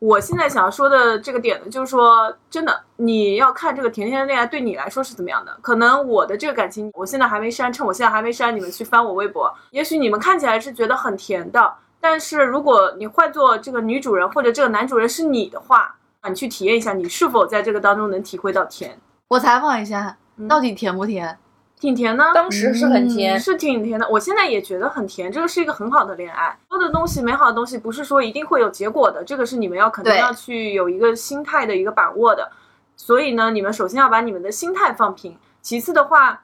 [0.00, 5.58] 我现在想说的这个点呢，就是说真的，你要看这个甜甜的恋爱对你来说是怎么样的。
[5.62, 11.72] 可能我的这个感情，我现在还没删，趁我现在还没删，你们去翻我微博，也许你们看起来是觉得很甜的。
[12.02, 19.00] 但是如果你换做这个女主人或者这个男主人是你的话，啊你去体验一下，你是否在这个当中能体会到甜？
[19.28, 21.38] 我采访一下，嗯到底甜不甜？
[21.80, 24.06] 挺甜的，当时是很甜，是挺甜的。
[24.10, 26.54] 我现在也觉得很甜，这个是一个很好的恋爱。
[26.68, 32.52] 多的东西，美好的东西不是说一定会有结果的，这个是你们要肯定要去有一个心态的一个把握的。
[32.96, 36.42] 所以呢，你们首先要把你们的心态放平，其次的话，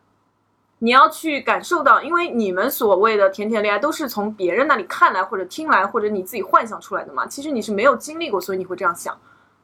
[0.79, 7.27] 你要去感受到，因为你们所谓的甜甜恋爱都是从别人那里看来或者听来，或者你自己幻想出来的嘛。
[7.27, 9.14] 其实你是没有经历过，所以你会这样想。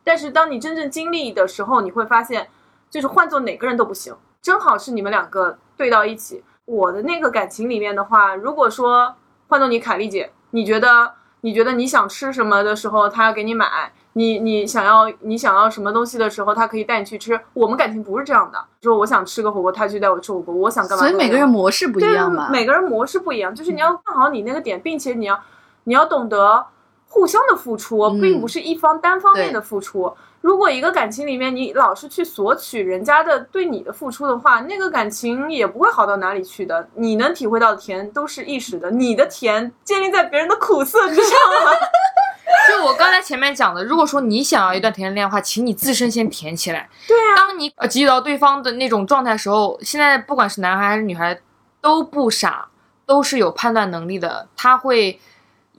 [0.05, 2.47] 但是当你真正经历的时候，你会发现，
[2.91, 6.45] 就是换做哪个人都不行，正好是你们两个对到一起。
[6.65, 9.15] 我的那个感情里面的话，如果说
[9.49, 13.67] 换做你凯丽姐，你觉得你觉得你想吃什么的时候，他要给你买；
[14.13, 17.39] 你你想要你想要什么东西的时候，他可以带你去吃。
[17.53, 21.19] 我们感情不是这样的，说我想吃个火锅，他去带我吃火锅；我想干嘛干嘛。
[21.19, 22.49] 所以每个人模式不一样嘛。
[22.51, 25.39] 每个人模式不一样，就是你要看好你那个点，并且你要
[25.85, 26.65] 你要懂得
[27.13, 30.11] 互相的付出，嗯并不是一方单方面的付出。
[30.41, 36.89] 如果一个感情里面你老是去索取人家的对你的付出的话，那个感情也不会好到哪里去的。
[36.95, 41.31] 你能体会到的甜都是一时的，你的甜建立在别人的苦涩之上
[41.65, 41.73] 了。
[42.69, 46.89] 就我刚才前面讲的，如果说你想要一段甜甜恋爱的话，请你自身先甜起来。
[47.07, 51.39] 对啊，当你呃给予到对方的那种状态的时候，现在不管是男孩还是女孩
[51.81, 52.69] 都不傻，
[53.07, 54.49] 都是有判断能力的。
[54.57, 55.21] 他会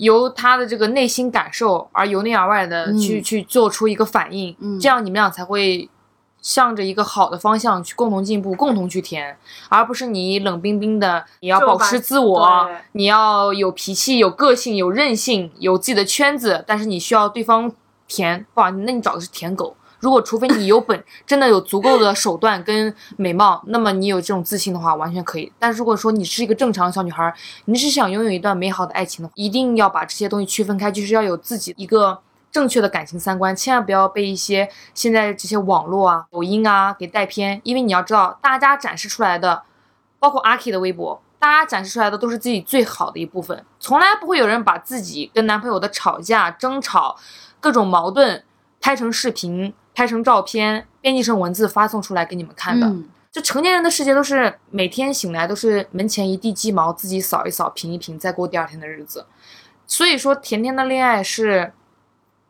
[0.04, 5.90] 由他的这个内心感受而由内而外的嗯去、去做出一个反应，嗯这样你们俩才会
[6.42, 9.38] 向着一个好的方向去共同进步，共同去填，
[9.70, 17.72] 而不是你冷冰冰的，你要保持自我，你要有脾气、有个性、有韧性、有自己的圈子，但是你需要对方
[18.08, 19.76] 甜，哇，那你找的是舔狗。
[20.04, 25.50] 如果除非你有本，真的有足够的手段跟美貌，那么你有这种自信的话，完全可以。
[25.58, 32.20] 但如果说你是一个正常的小女孩，你是想拥有一段美好的爱情的，一定要把这些东西区分开，就是要有自己一个
[32.52, 39.64] 正确的感情三观，千万不要被一些现在这些网络啊、抖音啊给带偏，因为你要知道，大家展示出来的，
[40.20, 47.16] 包括阿 K 的微博，大家展示出来的都是自己最好的一部分，从来不会有人把自己跟男朋友的吵架、争吵、
[47.62, 48.44] 各种矛盾
[48.82, 52.88] 拍成视频、拍成照片、编辑成文字发送出来给你们看的。
[52.88, 59.26] 嗯，就成年人的世界都是每天醒来都是门前一地鸡毛，自己扫一扫、平一平，再过第二天的日子。
[59.86, 61.74] 所以说，甜甜的恋爱是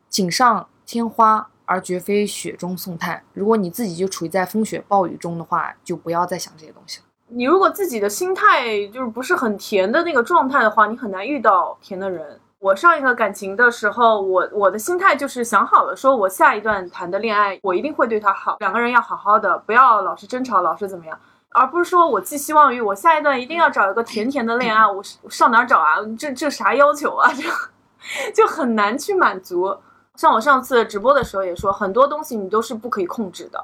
[0.08, 3.22] 锦上添花，而绝非雪中送炭。
[3.32, 7.04] 如果你自己就处于在风雪暴雨中的话，就不要再想这些东西了。
[7.28, 12.38] 你如果自己的心态就是不是很甜的那个状态的话，你很难遇到甜的人。
[12.64, 21.18] 我上一个感情的时候，我我的心态就是想好了，说我下一段谈的恋爱，我一定会对他好，两个人要好好的，不要老是争吵，老是怎么样，
[21.50, 25.96] 而不是说我寄希望于我下一段一定要找一个甜甜的恋爱，我上哪找啊？
[26.18, 27.30] 这这啥要求啊？
[27.36, 29.76] 这就很难去满足。
[30.16, 33.62] 像我上次直播的时候也说，很多东西你都是不可以控制的。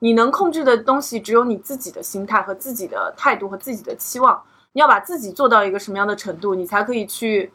[0.00, 4.42] 你能控制的东西只有你自己的心态和自己的态度和自己的期望。
[4.74, 7.50] 你要把自己做到一个什么样的程度，你才可以去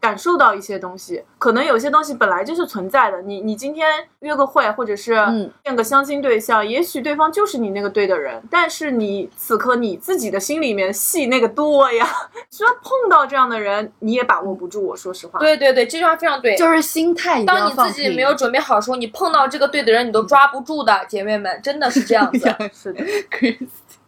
[0.00, 1.22] 感受到一些东西。
[1.38, 3.22] 可能有些东西本来就是存在的。
[3.22, 3.86] 你你今天
[4.20, 12.06] 约个会，或者是嗯见个相亲对象，也许对方就是你那个对的人，但是你此刻你自己的心里面戏那个多呀，
[12.50, 14.84] 说碰到这样的人你也把握不住。
[14.84, 16.56] 我说实话，对对对，这句话非常对。
[16.56, 17.68] 就是心态当。
[17.68, 22.38] 你自己没有准备好的时候，你碰到这个对的人，你都抓不住的，姐妹们，真的是这样子。
[22.72, 23.04] 是的，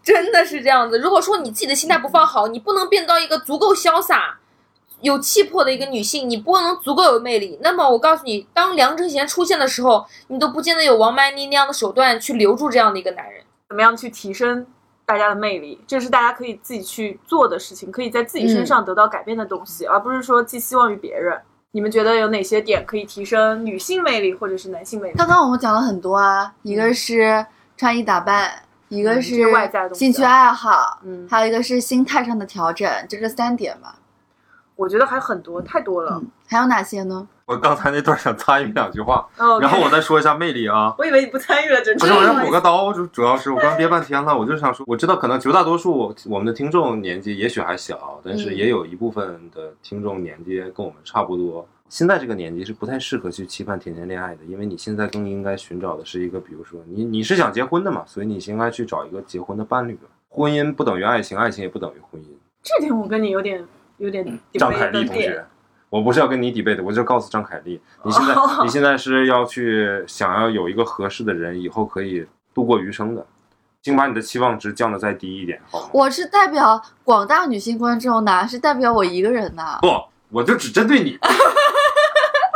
[0.02, 0.98] 真的是这样子。
[0.98, 4.38] 如果说你自己的心态不放好，你不能变到一个足够潇洒、
[5.00, 7.58] 有气魄的一个女性，你不能足够有魅力。
[7.62, 13.42] 那么我告诉你，当梁正贤出现的时候，你都不见得有王曼妮那样的手段去留住这样的一个男人。
[13.68, 14.66] 怎么样去提升
[15.06, 21.40] 大家的魅力，这是大家可以自己去做的事情，可以在自己身上得到改变的东西，而不是说寄希望于别人。
[21.72, 25.14] 你们觉得有哪些点可以提升女性魅力或者是男性魅力？
[25.16, 28.50] 刚刚我们讲了很多啊，一个是穿衣打扮，
[28.88, 33.94] 一个是外在的东西兴趣爱好，嗯，还有一个是心态上的调整，就这三点吧。
[34.80, 36.18] 我觉得还很多，太多了。
[36.22, 37.28] 嗯，还有哪些呢？
[37.44, 40.94] 我刚才那段想参与两句话，哦，然后我再说一下魅力啊。
[40.96, 42.42] 我以为你不参与了，真不是，我要的。
[42.42, 51.68] 补个刀，主主要是我刚憋半天了，我就想说，我知道可能绝大多数我们的听众年纪也许还小，但是嗯也有一部分的听众年纪跟我们差不多。
[51.90, 59.98] 现在这个年纪是不太适合去期盼甜甜恋爱的，因为你现在更应该寻找的是一个，比如说你你是想结婚的嘛，所以你应该去找一个结婚的伴侣。
[60.28, 62.26] 婚姻不等于爱情，爱情也不等于婚姻。
[62.62, 63.66] 这点我跟你有点
[64.00, 64.24] 有点
[64.54, 65.44] 张凯丽同学，
[65.90, 73.26] 我不是要跟你 debate，我就告诉张凯丽，你现在哦你现在是要去想要有一个合适的人，以后可以度过余生的，
[73.82, 75.90] 请把你的期望值降的再低一点，好吗？
[75.92, 79.78] 我是代表广大女性观众呢，是代表我一个人呢。
[79.82, 79.88] 不，
[80.30, 81.18] 我就只针对你，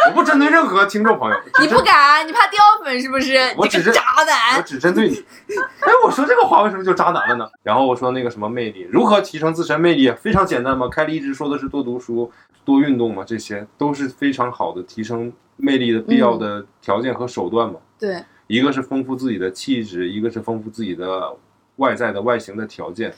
[0.07, 1.37] 我不针对任何听众朋友。
[1.61, 3.39] 你不敢，你怕掉粉是不是？
[3.57, 4.63] 我只是渣男我。
[4.63, 5.17] 只针对你。
[5.17, 7.49] 哎，我说这个话为什么就渣男了呢？
[7.63, 10.11] 然后我说那个什么魅力，如何提升自身魅力？
[10.13, 10.89] 非常简单嘛。
[10.89, 12.31] 凯莉一直说的是多读书、
[12.65, 17.81] 多运动嘛，这些都是非常好的提升魅力的必要的条件和手段嘛。
[17.99, 21.35] 对，一个是丰富自己的气质，一个是丰富自己的
[21.77, 23.15] 外在的外形的条件。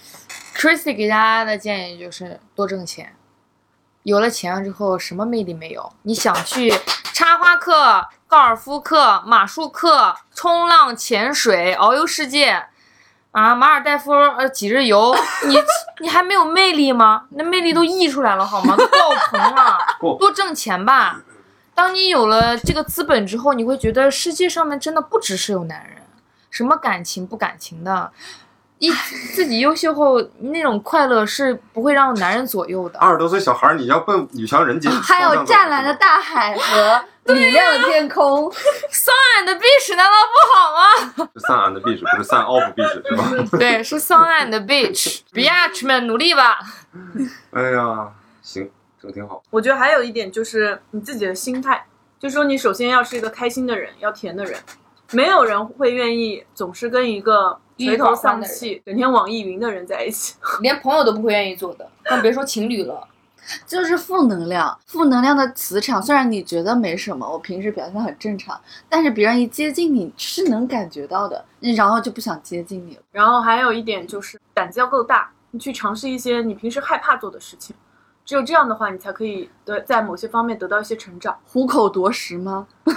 [0.55, 3.13] Christy 给大家的建议就是多挣钱，
[4.07, 5.93] 有了钱了之后什么魅力没有？
[6.03, 6.73] 你想去
[7.13, 12.67] 插花课、高尔夫课、马术课、冲浪、潜水、遨游世界，
[13.33, 15.13] 啊，马尔代夫呃几日游，
[15.49, 15.57] 你
[15.99, 17.25] 你还没有魅力吗？
[17.31, 18.77] 那魅力都溢出来了好吗？
[18.77, 19.77] 都爆棚了，
[20.21, 21.23] 多挣钱吧。
[21.75, 26.05] 当你有了这个资本之后，你会觉得世界上面真的不只是有男人，
[26.49, 28.13] 什么感情不感情的，
[28.79, 28.93] 一
[29.35, 32.99] 自己优秀后那种快乐是不会让男人左右的。
[32.99, 37.03] 二十多岁小孩，你要奔女强人间，还有湛蓝的大海和
[37.33, 38.51] 明亮的天空。
[38.93, 39.13] Sun
[39.45, 41.29] and beach 难道不好吗？
[41.35, 43.59] 是散 and beach，不是散 off beach 是吧？
[43.59, 46.59] 对，是桑岸的 beach，biatch 们努力吧。
[47.53, 48.13] 哎呀，
[48.43, 48.71] 行，
[49.01, 49.43] 这个挺好。
[49.51, 51.87] 我觉得还有一点就是你自己的心态，
[52.19, 54.61] 就说你首先要是一个开心的人，要甜的人，
[55.13, 60.35] 没有人会愿意总是跟一个垂头丧气、整天网易云的人在一起。
[60.61, 63.09] 连朋友都不会愿意做的，更别说情侣了。
[63.65, 66.03] 就是负能量，负能量的磁场。
[66.03, 71.45] 虽然你觉得没什么，我平时表现很正常，但是别人一接近你是能感觉到的，
[71.77, 73.03] 然后就不想接近你了。
[73.13, 77.77] 然后还有一点就是胆子要够大，你去尝试一些你平时害怕做的事情，
[78.25, 81.39] 只有这样的话，你才可以得在某些方面得到一些成长。
[81.47, 82.67] 虎口夺食吗？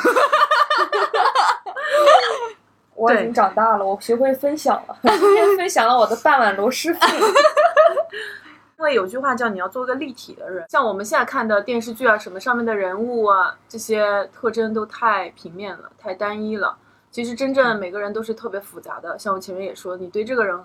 [3.00, 4.98] 我已经长大了，我学会分享了。
[5.04, 7.10] 今 天分享了我的半碗螺蛳粉。
[8.78, 16.78] 因为有句话叫你要做个立体的人，像我们现在看的电视剧啊什么上面的人物啊，这些特征都太平面了，太单一了。
[17.12, 19.18] 其实真正每个人都是特别复杂的。
[19.18, 20.58] 像我前面也说，你对这个人，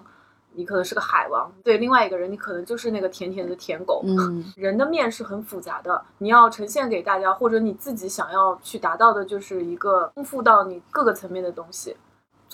[0.52, 4.02] 你可能是个海王；对另外一个人，你可能就是那个甜甜的舔狗。
[4.04, 11.96] 嗯， 人的面是很复杂的，你要呈现给大家，或者你自己想要去达到的，就是一个丰富到你各个层面的东西，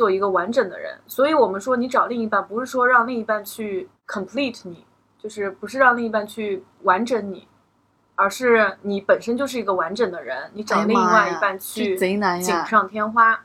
[0.00, 0.98] 做一个完整的人。
[1.06, 4.86] 所以我们说，你找另一半，不是说让另一半去 complete 你，
[5.18, 7.46] 就是不是让另一半去完整你，
[8.14, 12.42] 而是你本身就是一个完整的人，你找另外一半去贼难呀！
[12.42, 13.44] 锦上添花。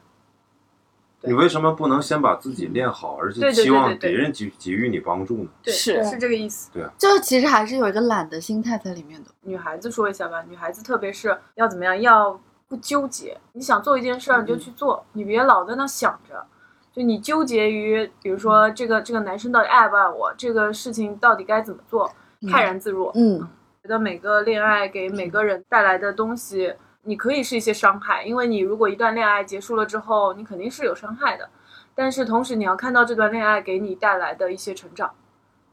[1.20, 5.50] 对你为什么不能先把自己练好，而且期望别人给给予你帮助呢？
[5.62, 6.72] 对，是是这个意思。
[6.72, 9.30] 对就其实还是有一个懒的心态在里面的。
[9.42, 13.38] 女孩子说一下吧，女孩子特别是要怎么样，要不纠结。
[13.54, 16.46] 你想做一件事儿，你就去做，你别老在那想着。
[16.92, 22.10] 就你纠结于，比如说这个这个男生到底爱不爱我，这个事情到底该怎么做，
[22.50, 23.12] 泰然自若。
[23.16, 23.40] 嗯，
[23.84, 31.50] 觉得每个恋爱给每个人带来的东西，你可以是一些伤害，因为你如果一段恋爱结束了之后，你肯定是有伤害的。
[31.94, 35.12] 但是同时，你要看到这段恋爱给你带来的一些成长，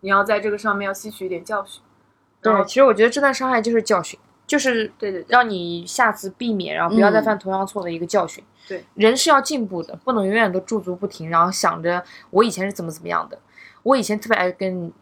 [0.00, 1.82] 你要在这个上面要吸取一点教训。
[2.40, 8.42] 对，其实我觉得这段伤害就是教训，就是对对对让你下次避免，然后不要再嗯犯同样错的一个教训。
[8.68, 13.38] 对，人是要进步的，不能永远都驻足不停，然后想着我以前是怎么怎么样的。
[13.82, 14.92] 我以前特别爱跟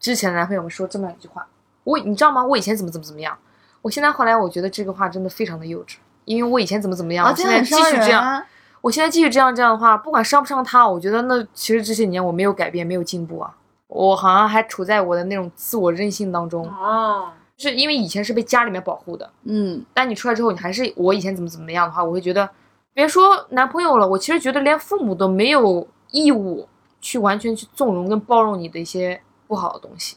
[0.00, 1.46] 之前的男朋友们说这么一句话，
[1.84, 2.44] 我你知道吗？
[2.44, 3.38] 我以前怎么怎么怎么样。
[3.82, 8.44] 我现在后来我觉得这个话真的非常的幼稚，因为我以前怎么怎么样，而我现在继续这样，啊。
[8.80, 13.54] 我现在继续这样这样的话，不管伤不伤他，我觉得那其实这些年我没有改变，没有进步啊，
[13.88, 16.68] 我好像还处在我的那种自我任性当中。
[16.68, 22.48] 哦，是因为以前是被家里面保护的，嗯，但你出来之后，你还是我以前怎么怎么样的话，我会觉得，
[22.94, 26.68] 别说男朋友了，我其实觉得连父母都没有义务
[27.00, 30.16] 去完全去纵容跟包容你的一些不好的东西，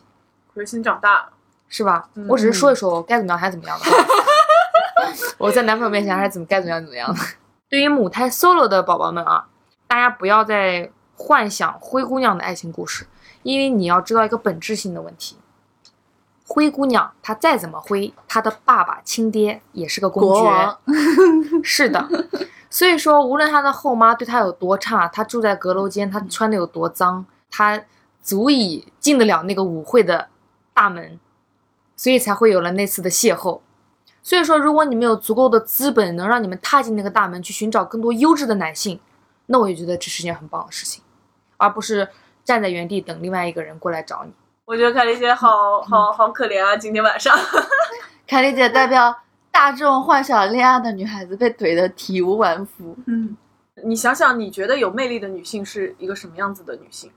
[0.54, 1.30] 可是心长大了。
[1.74, 2.10] 是吧？
[2.16, 3.86] 嗯我只是说一说，我该怎么样还是怎么样的。
[5.40, 7.20] 我在男朋友面前还是怎么该怎么样怎么样的。
[7.70, 9.48] 对于母胎 solo 的宝宝们啊，
[9.88, 13.08] 大家不要再幻想灰姑娘的爱情故事，
[13.44, 15.38] 因为你要知道一个本质性的问题。
[16.52, 20.78] 灰姑娘她再怎么灰，她的爸爸亲爹也是个公爵。
[21.64, 22.06] 是的，
[22.70, 27.82] 所以说无论她的后妈对她有多差，她住在阁楼间，她穿的有多脏，她
[28.22, 30.28] 足以进得了那个舞会的
[30.74, 31.18] 大门，
[31.96, 33.62] 所以才会有了那次的邂逅。
[34.22, 39.00] 所以说，如果你们有足够的资本，能让你们踏进那个大门去寻找更多优质的男性，
[39.48, 41.02] 那我也觉得这是件很棒的事情，
[41.58, 42.10] 而不是
[42.44, 44.32] 站在原地等另外一个人过来找你。
[44.72, 46.78] 我觉得凯丽姐好好好可怜啊！
[46.78, 47.38] 今天晚上，
[48.26, 49.14] 凯丽姐代表
[49.52, 52.96] 大众幻想恋爱的女孩子被怼得体无完肤。
[53.06, 53.36] 嗯，
[53.84, 57.12] 你想想，你觉得有魅力的女性是一个什么样子的女性？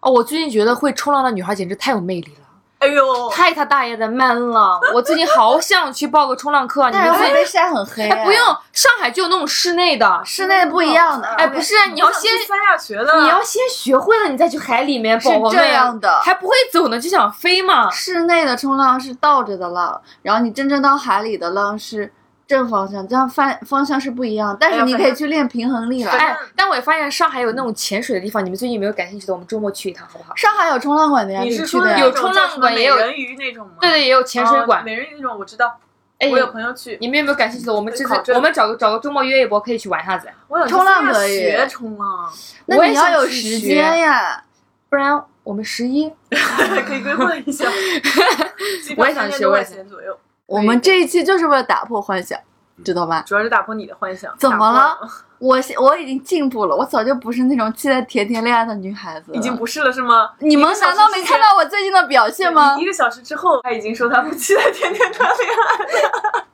[0.00, 2.46] 哦，我最近觉得会冲浪的女孩简直太有魅力了。
[2.80, 4.80] 哎呦，太他大爷的 man 了！
[4.94, 8.08] 我最近好想去报个冲浪课，你们哎被晒很黑。
[8.08, 11.28] 哎不用，上海就有那种室内的，室内不一样的。
[11.28, 17.90] 哎不是你要先三亚学的，你要先学会了，你再去海里面是这样的还不会走呢就想飞嘛？
[17.90, 22.10] 室内的冲浪是倒着的浪，然后你真正到海里的浪是
[22.50, 24.56] 正方向，这样方方向是不一样。
[24.58, 26.10] 但是你可以去练平衡力了。
[26.10, 29.32] 哎，但我也发现上海有那种潜水的地方，你们最近有没有感兴趣的？
[29.32, 30.34] 我们周末去一趟好不好？
[30.34, 31.64] 上海有冲浪馆的呀，你是。
[31.64, 33.74] 说的有冲浪馆也有美人鱼那种吗？
[33.80, 34.82] 对对，也有潜水馆哦。
[34.84, 35.78] 美人鱼那种我知道，
[36.18, 37.72] 哎，我有朋友去，你们有没有感兴趣的？
[37.72, 40.28] 我们这我们找个找个周末约一波，可以去玩一下子，
[40.68, 42.28] 冲浪可以学冲浪，
[42.66, 44.42] 那我也想你要有时间呀。
[44.88, 46.10] 不然我们十一
[46.84, 47.64] 可以规划一下。
[48.98, 50.18] 我也想学我也想钱左右，
[50.50, 52.36] 我们这一期就是为了打破幻想，
[52.84, 53.22] 知道吧？
[53.24, 54.34] 主要是打破你的幻想。
[54.36, 54.98] 怎么了？
[55.38, 59.38] 我我已经进步了，我早就不是那种期待甜甜恋爱的女孩子了。
[59.38, 60.32] 已经不是了是吗？
[60.40, 62.84] 你们难道没看到我最近的表现吗一？
[62.84, 66.44] 个小时之后，他已经说他不期待甜甜谈恋爱了。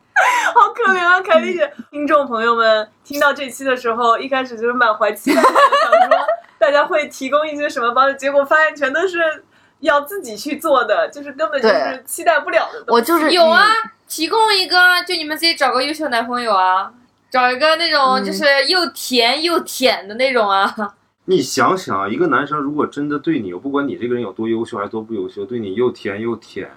[0.55, 1.73] 好可怜啊，凯丽姐！
[1.91, 6.19] 听众朋友们听到这期的时候，一开始就是满怀期待的，想说
[6.59, 9.45] 大家会提供一些什么帮助，结果发现全都是
[9.81, 12.93] 要自己去做的，就是根本就是期待不了的东西。
[12.93, 13.65] 我就是有啊，
[14.07, 16.93] 提供一个，就你们自己找个优秀男朋友啊，
[17.31, 20.95] 找一个那种嗯就是又甜又舔的那种啊。
[21.27, 26.71] 你想想，一个男生如果真的对你，不管你这个人有多优秀还是多不优秀，对你又甜又舔，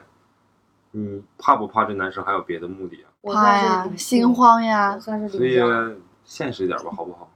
[0.91, 3.07] 你怕不怕这男生还有别的目的啊？
[3.21, 4.99] 我怕呀，心慌呀。
[4.99, 5.59] 算是所以。
[6.25, 7.27] 现实一点吧，好不好？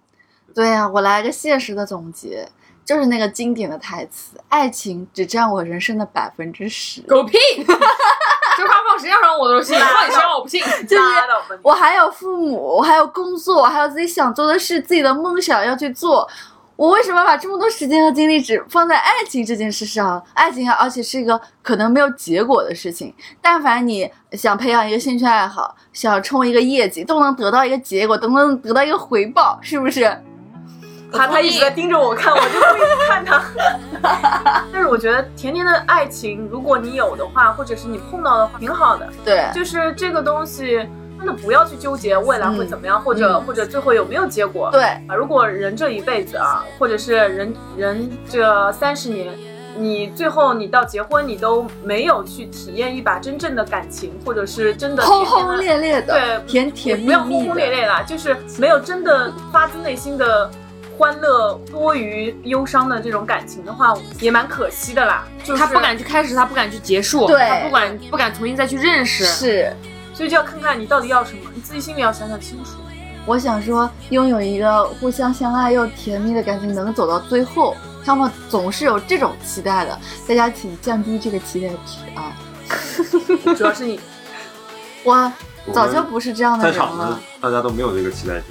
[0.53, 2.47] 对呀、我来个现实的总结，
[2.85, 7.01] 就是那个经典的台词：爱情只占我人生的百分之十。
[7.03, 7.37] 狗屁！
[8.55, 10.61] 这话放谁身上我都信，放你身上我不信。
[11.61, 16.29] 我还有父母，我还有工作，我还有自己想做的事，自己的梦想要去做。
[16.75, 20.21] 我为什么把这么多时间和精力只放在爱情这件事上？
[20.33, 23.13] 爱情啊，而且是一个可能没有结果的事情。
[23.41, 30.19] 但凡你想培养一个兴趣爱好，想冲一个业绩，都能得到一个结果，都能得到一个回报，是不是？
[31.13, 33.41] 他他一直在盯着我看，我就故意不看他。
[34.73, 39.07] 但是我觉得甜甜的爱情，如果你有的话，或者是你碰到的话，挺好的。
[39.23, 40.85] 对，就是这个东西，
[41.17, 44.69] 真的不要去纠结未来会怎么样，或者嗯或者最后有没有结果。
[44.71, 49.33] 对，啊，如果人这一辈子啊，或者是人人这三十年，
[49.77, 57.45] 你最后你到结婚，你都没有去体验一把真正的感情，或者是真的轰轰烈烈的，对甜甜蜜不要轰。
[57.45, 60.49] 轰烈烈啦，就是没有真的发自内心的
[60.97, 65.27] 欢乐多于忧伤的这种感情的话，也蛮可惜的啦。
[65.43, 69.25] 就是他不敢去开始，他不敢去结束，对他不敢不敢重新再去认识。
[69.25, 69.75] 是，
[70.13, 72.71] 所以就要看看你到底要什么，你自己心里要想想清楚。
[73.25, 77.75] 我想说，拥有一个互相相爱又甜蜜的感情，能走到最后，
[78.05, 79.97] 他们总是有这种期待的。
[80.27, 82.35] 大家请降低这个期待值啊！
[83.55, 83.99] 主要是你
[85.03, 85.31] 我
[85.73, 87.19] 早就不是这样的人在场的了。
[87.39, 88.45] 大家都没有这个期待值。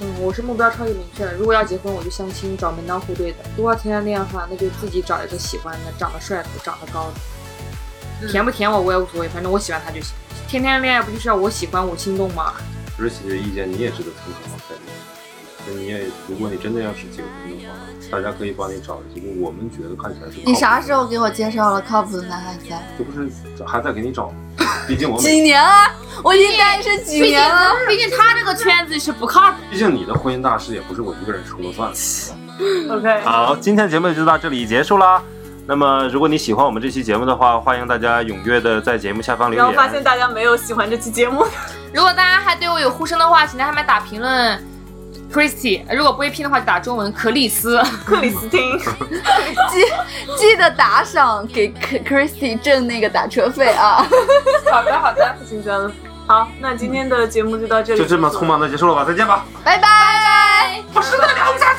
[0.00, 1.34] 嗯，我是目标超级明确的。
[1.34, 7.10] 如果要结婚，我就相亲，找门当户对的；如果要谈恋爱的话，那就自己找一个喜欢的，长得帅的，长得高
[8.20, 8.28] 的。
[8.28, 10.14] 甜不甜我我也无所谓，反正我喜欢他就行。
[10.46, 12.54] 天天恋爱不就是要我喜欢我心动吗？
[12.98, 14.55] 儿媳的意见你也值得参考
[15.74, 17.74] 你也，如果你真的要是结婚的话，
[18.10, 22.80] 大家可以帮你找一个我们觉得看起来是你啥时候给我介绍了靠谱的男孩子啊？
[22.96, 23.28] 这不是
[23.66, 24.32] 还在给你找？
[24.86, 25.90] 毕竟我几，年了？
[26.22, 27.72] 我已经单身几年了。
[27.88, 29.56] 毕竟他这个圈子是不靠谱。
[29.70, 31.92] 毕竟你的婚姻大事也不是我一个人说了算。
[32.96, 33.20] OK。
[33.22, 35.20] 好，今天的节目就到这里结束啦。
[35.66, 39.64] 那么，如果你喜欢我们这期节目的话，欢迎大家踊跃的在节目下方留言。
[39.64, 41.44] 然后发现大家没有喜欢这期节目，
[41.92, 44.75] 如果大家还对我有呼声的话，请在下面打评论。
[45.32, 47.82] Christy，如果不会拼的话，就打中文克里斯。
[48.04, 48.78] 克里斯汀。
[49.70, 49.84] 记
[50.36, 54.06] 记得打赏给 Christy 挣那个打车费啊！
[54.70, 55.92] 好的，好的，紧张了。
[56.26, 59.44] 好，那今天的节目就到这里，就这么匆忙的结束了吧，再见吧。
[59.62, 60.82] 拜拜。
[60.94, 61.74] 我实在聊不下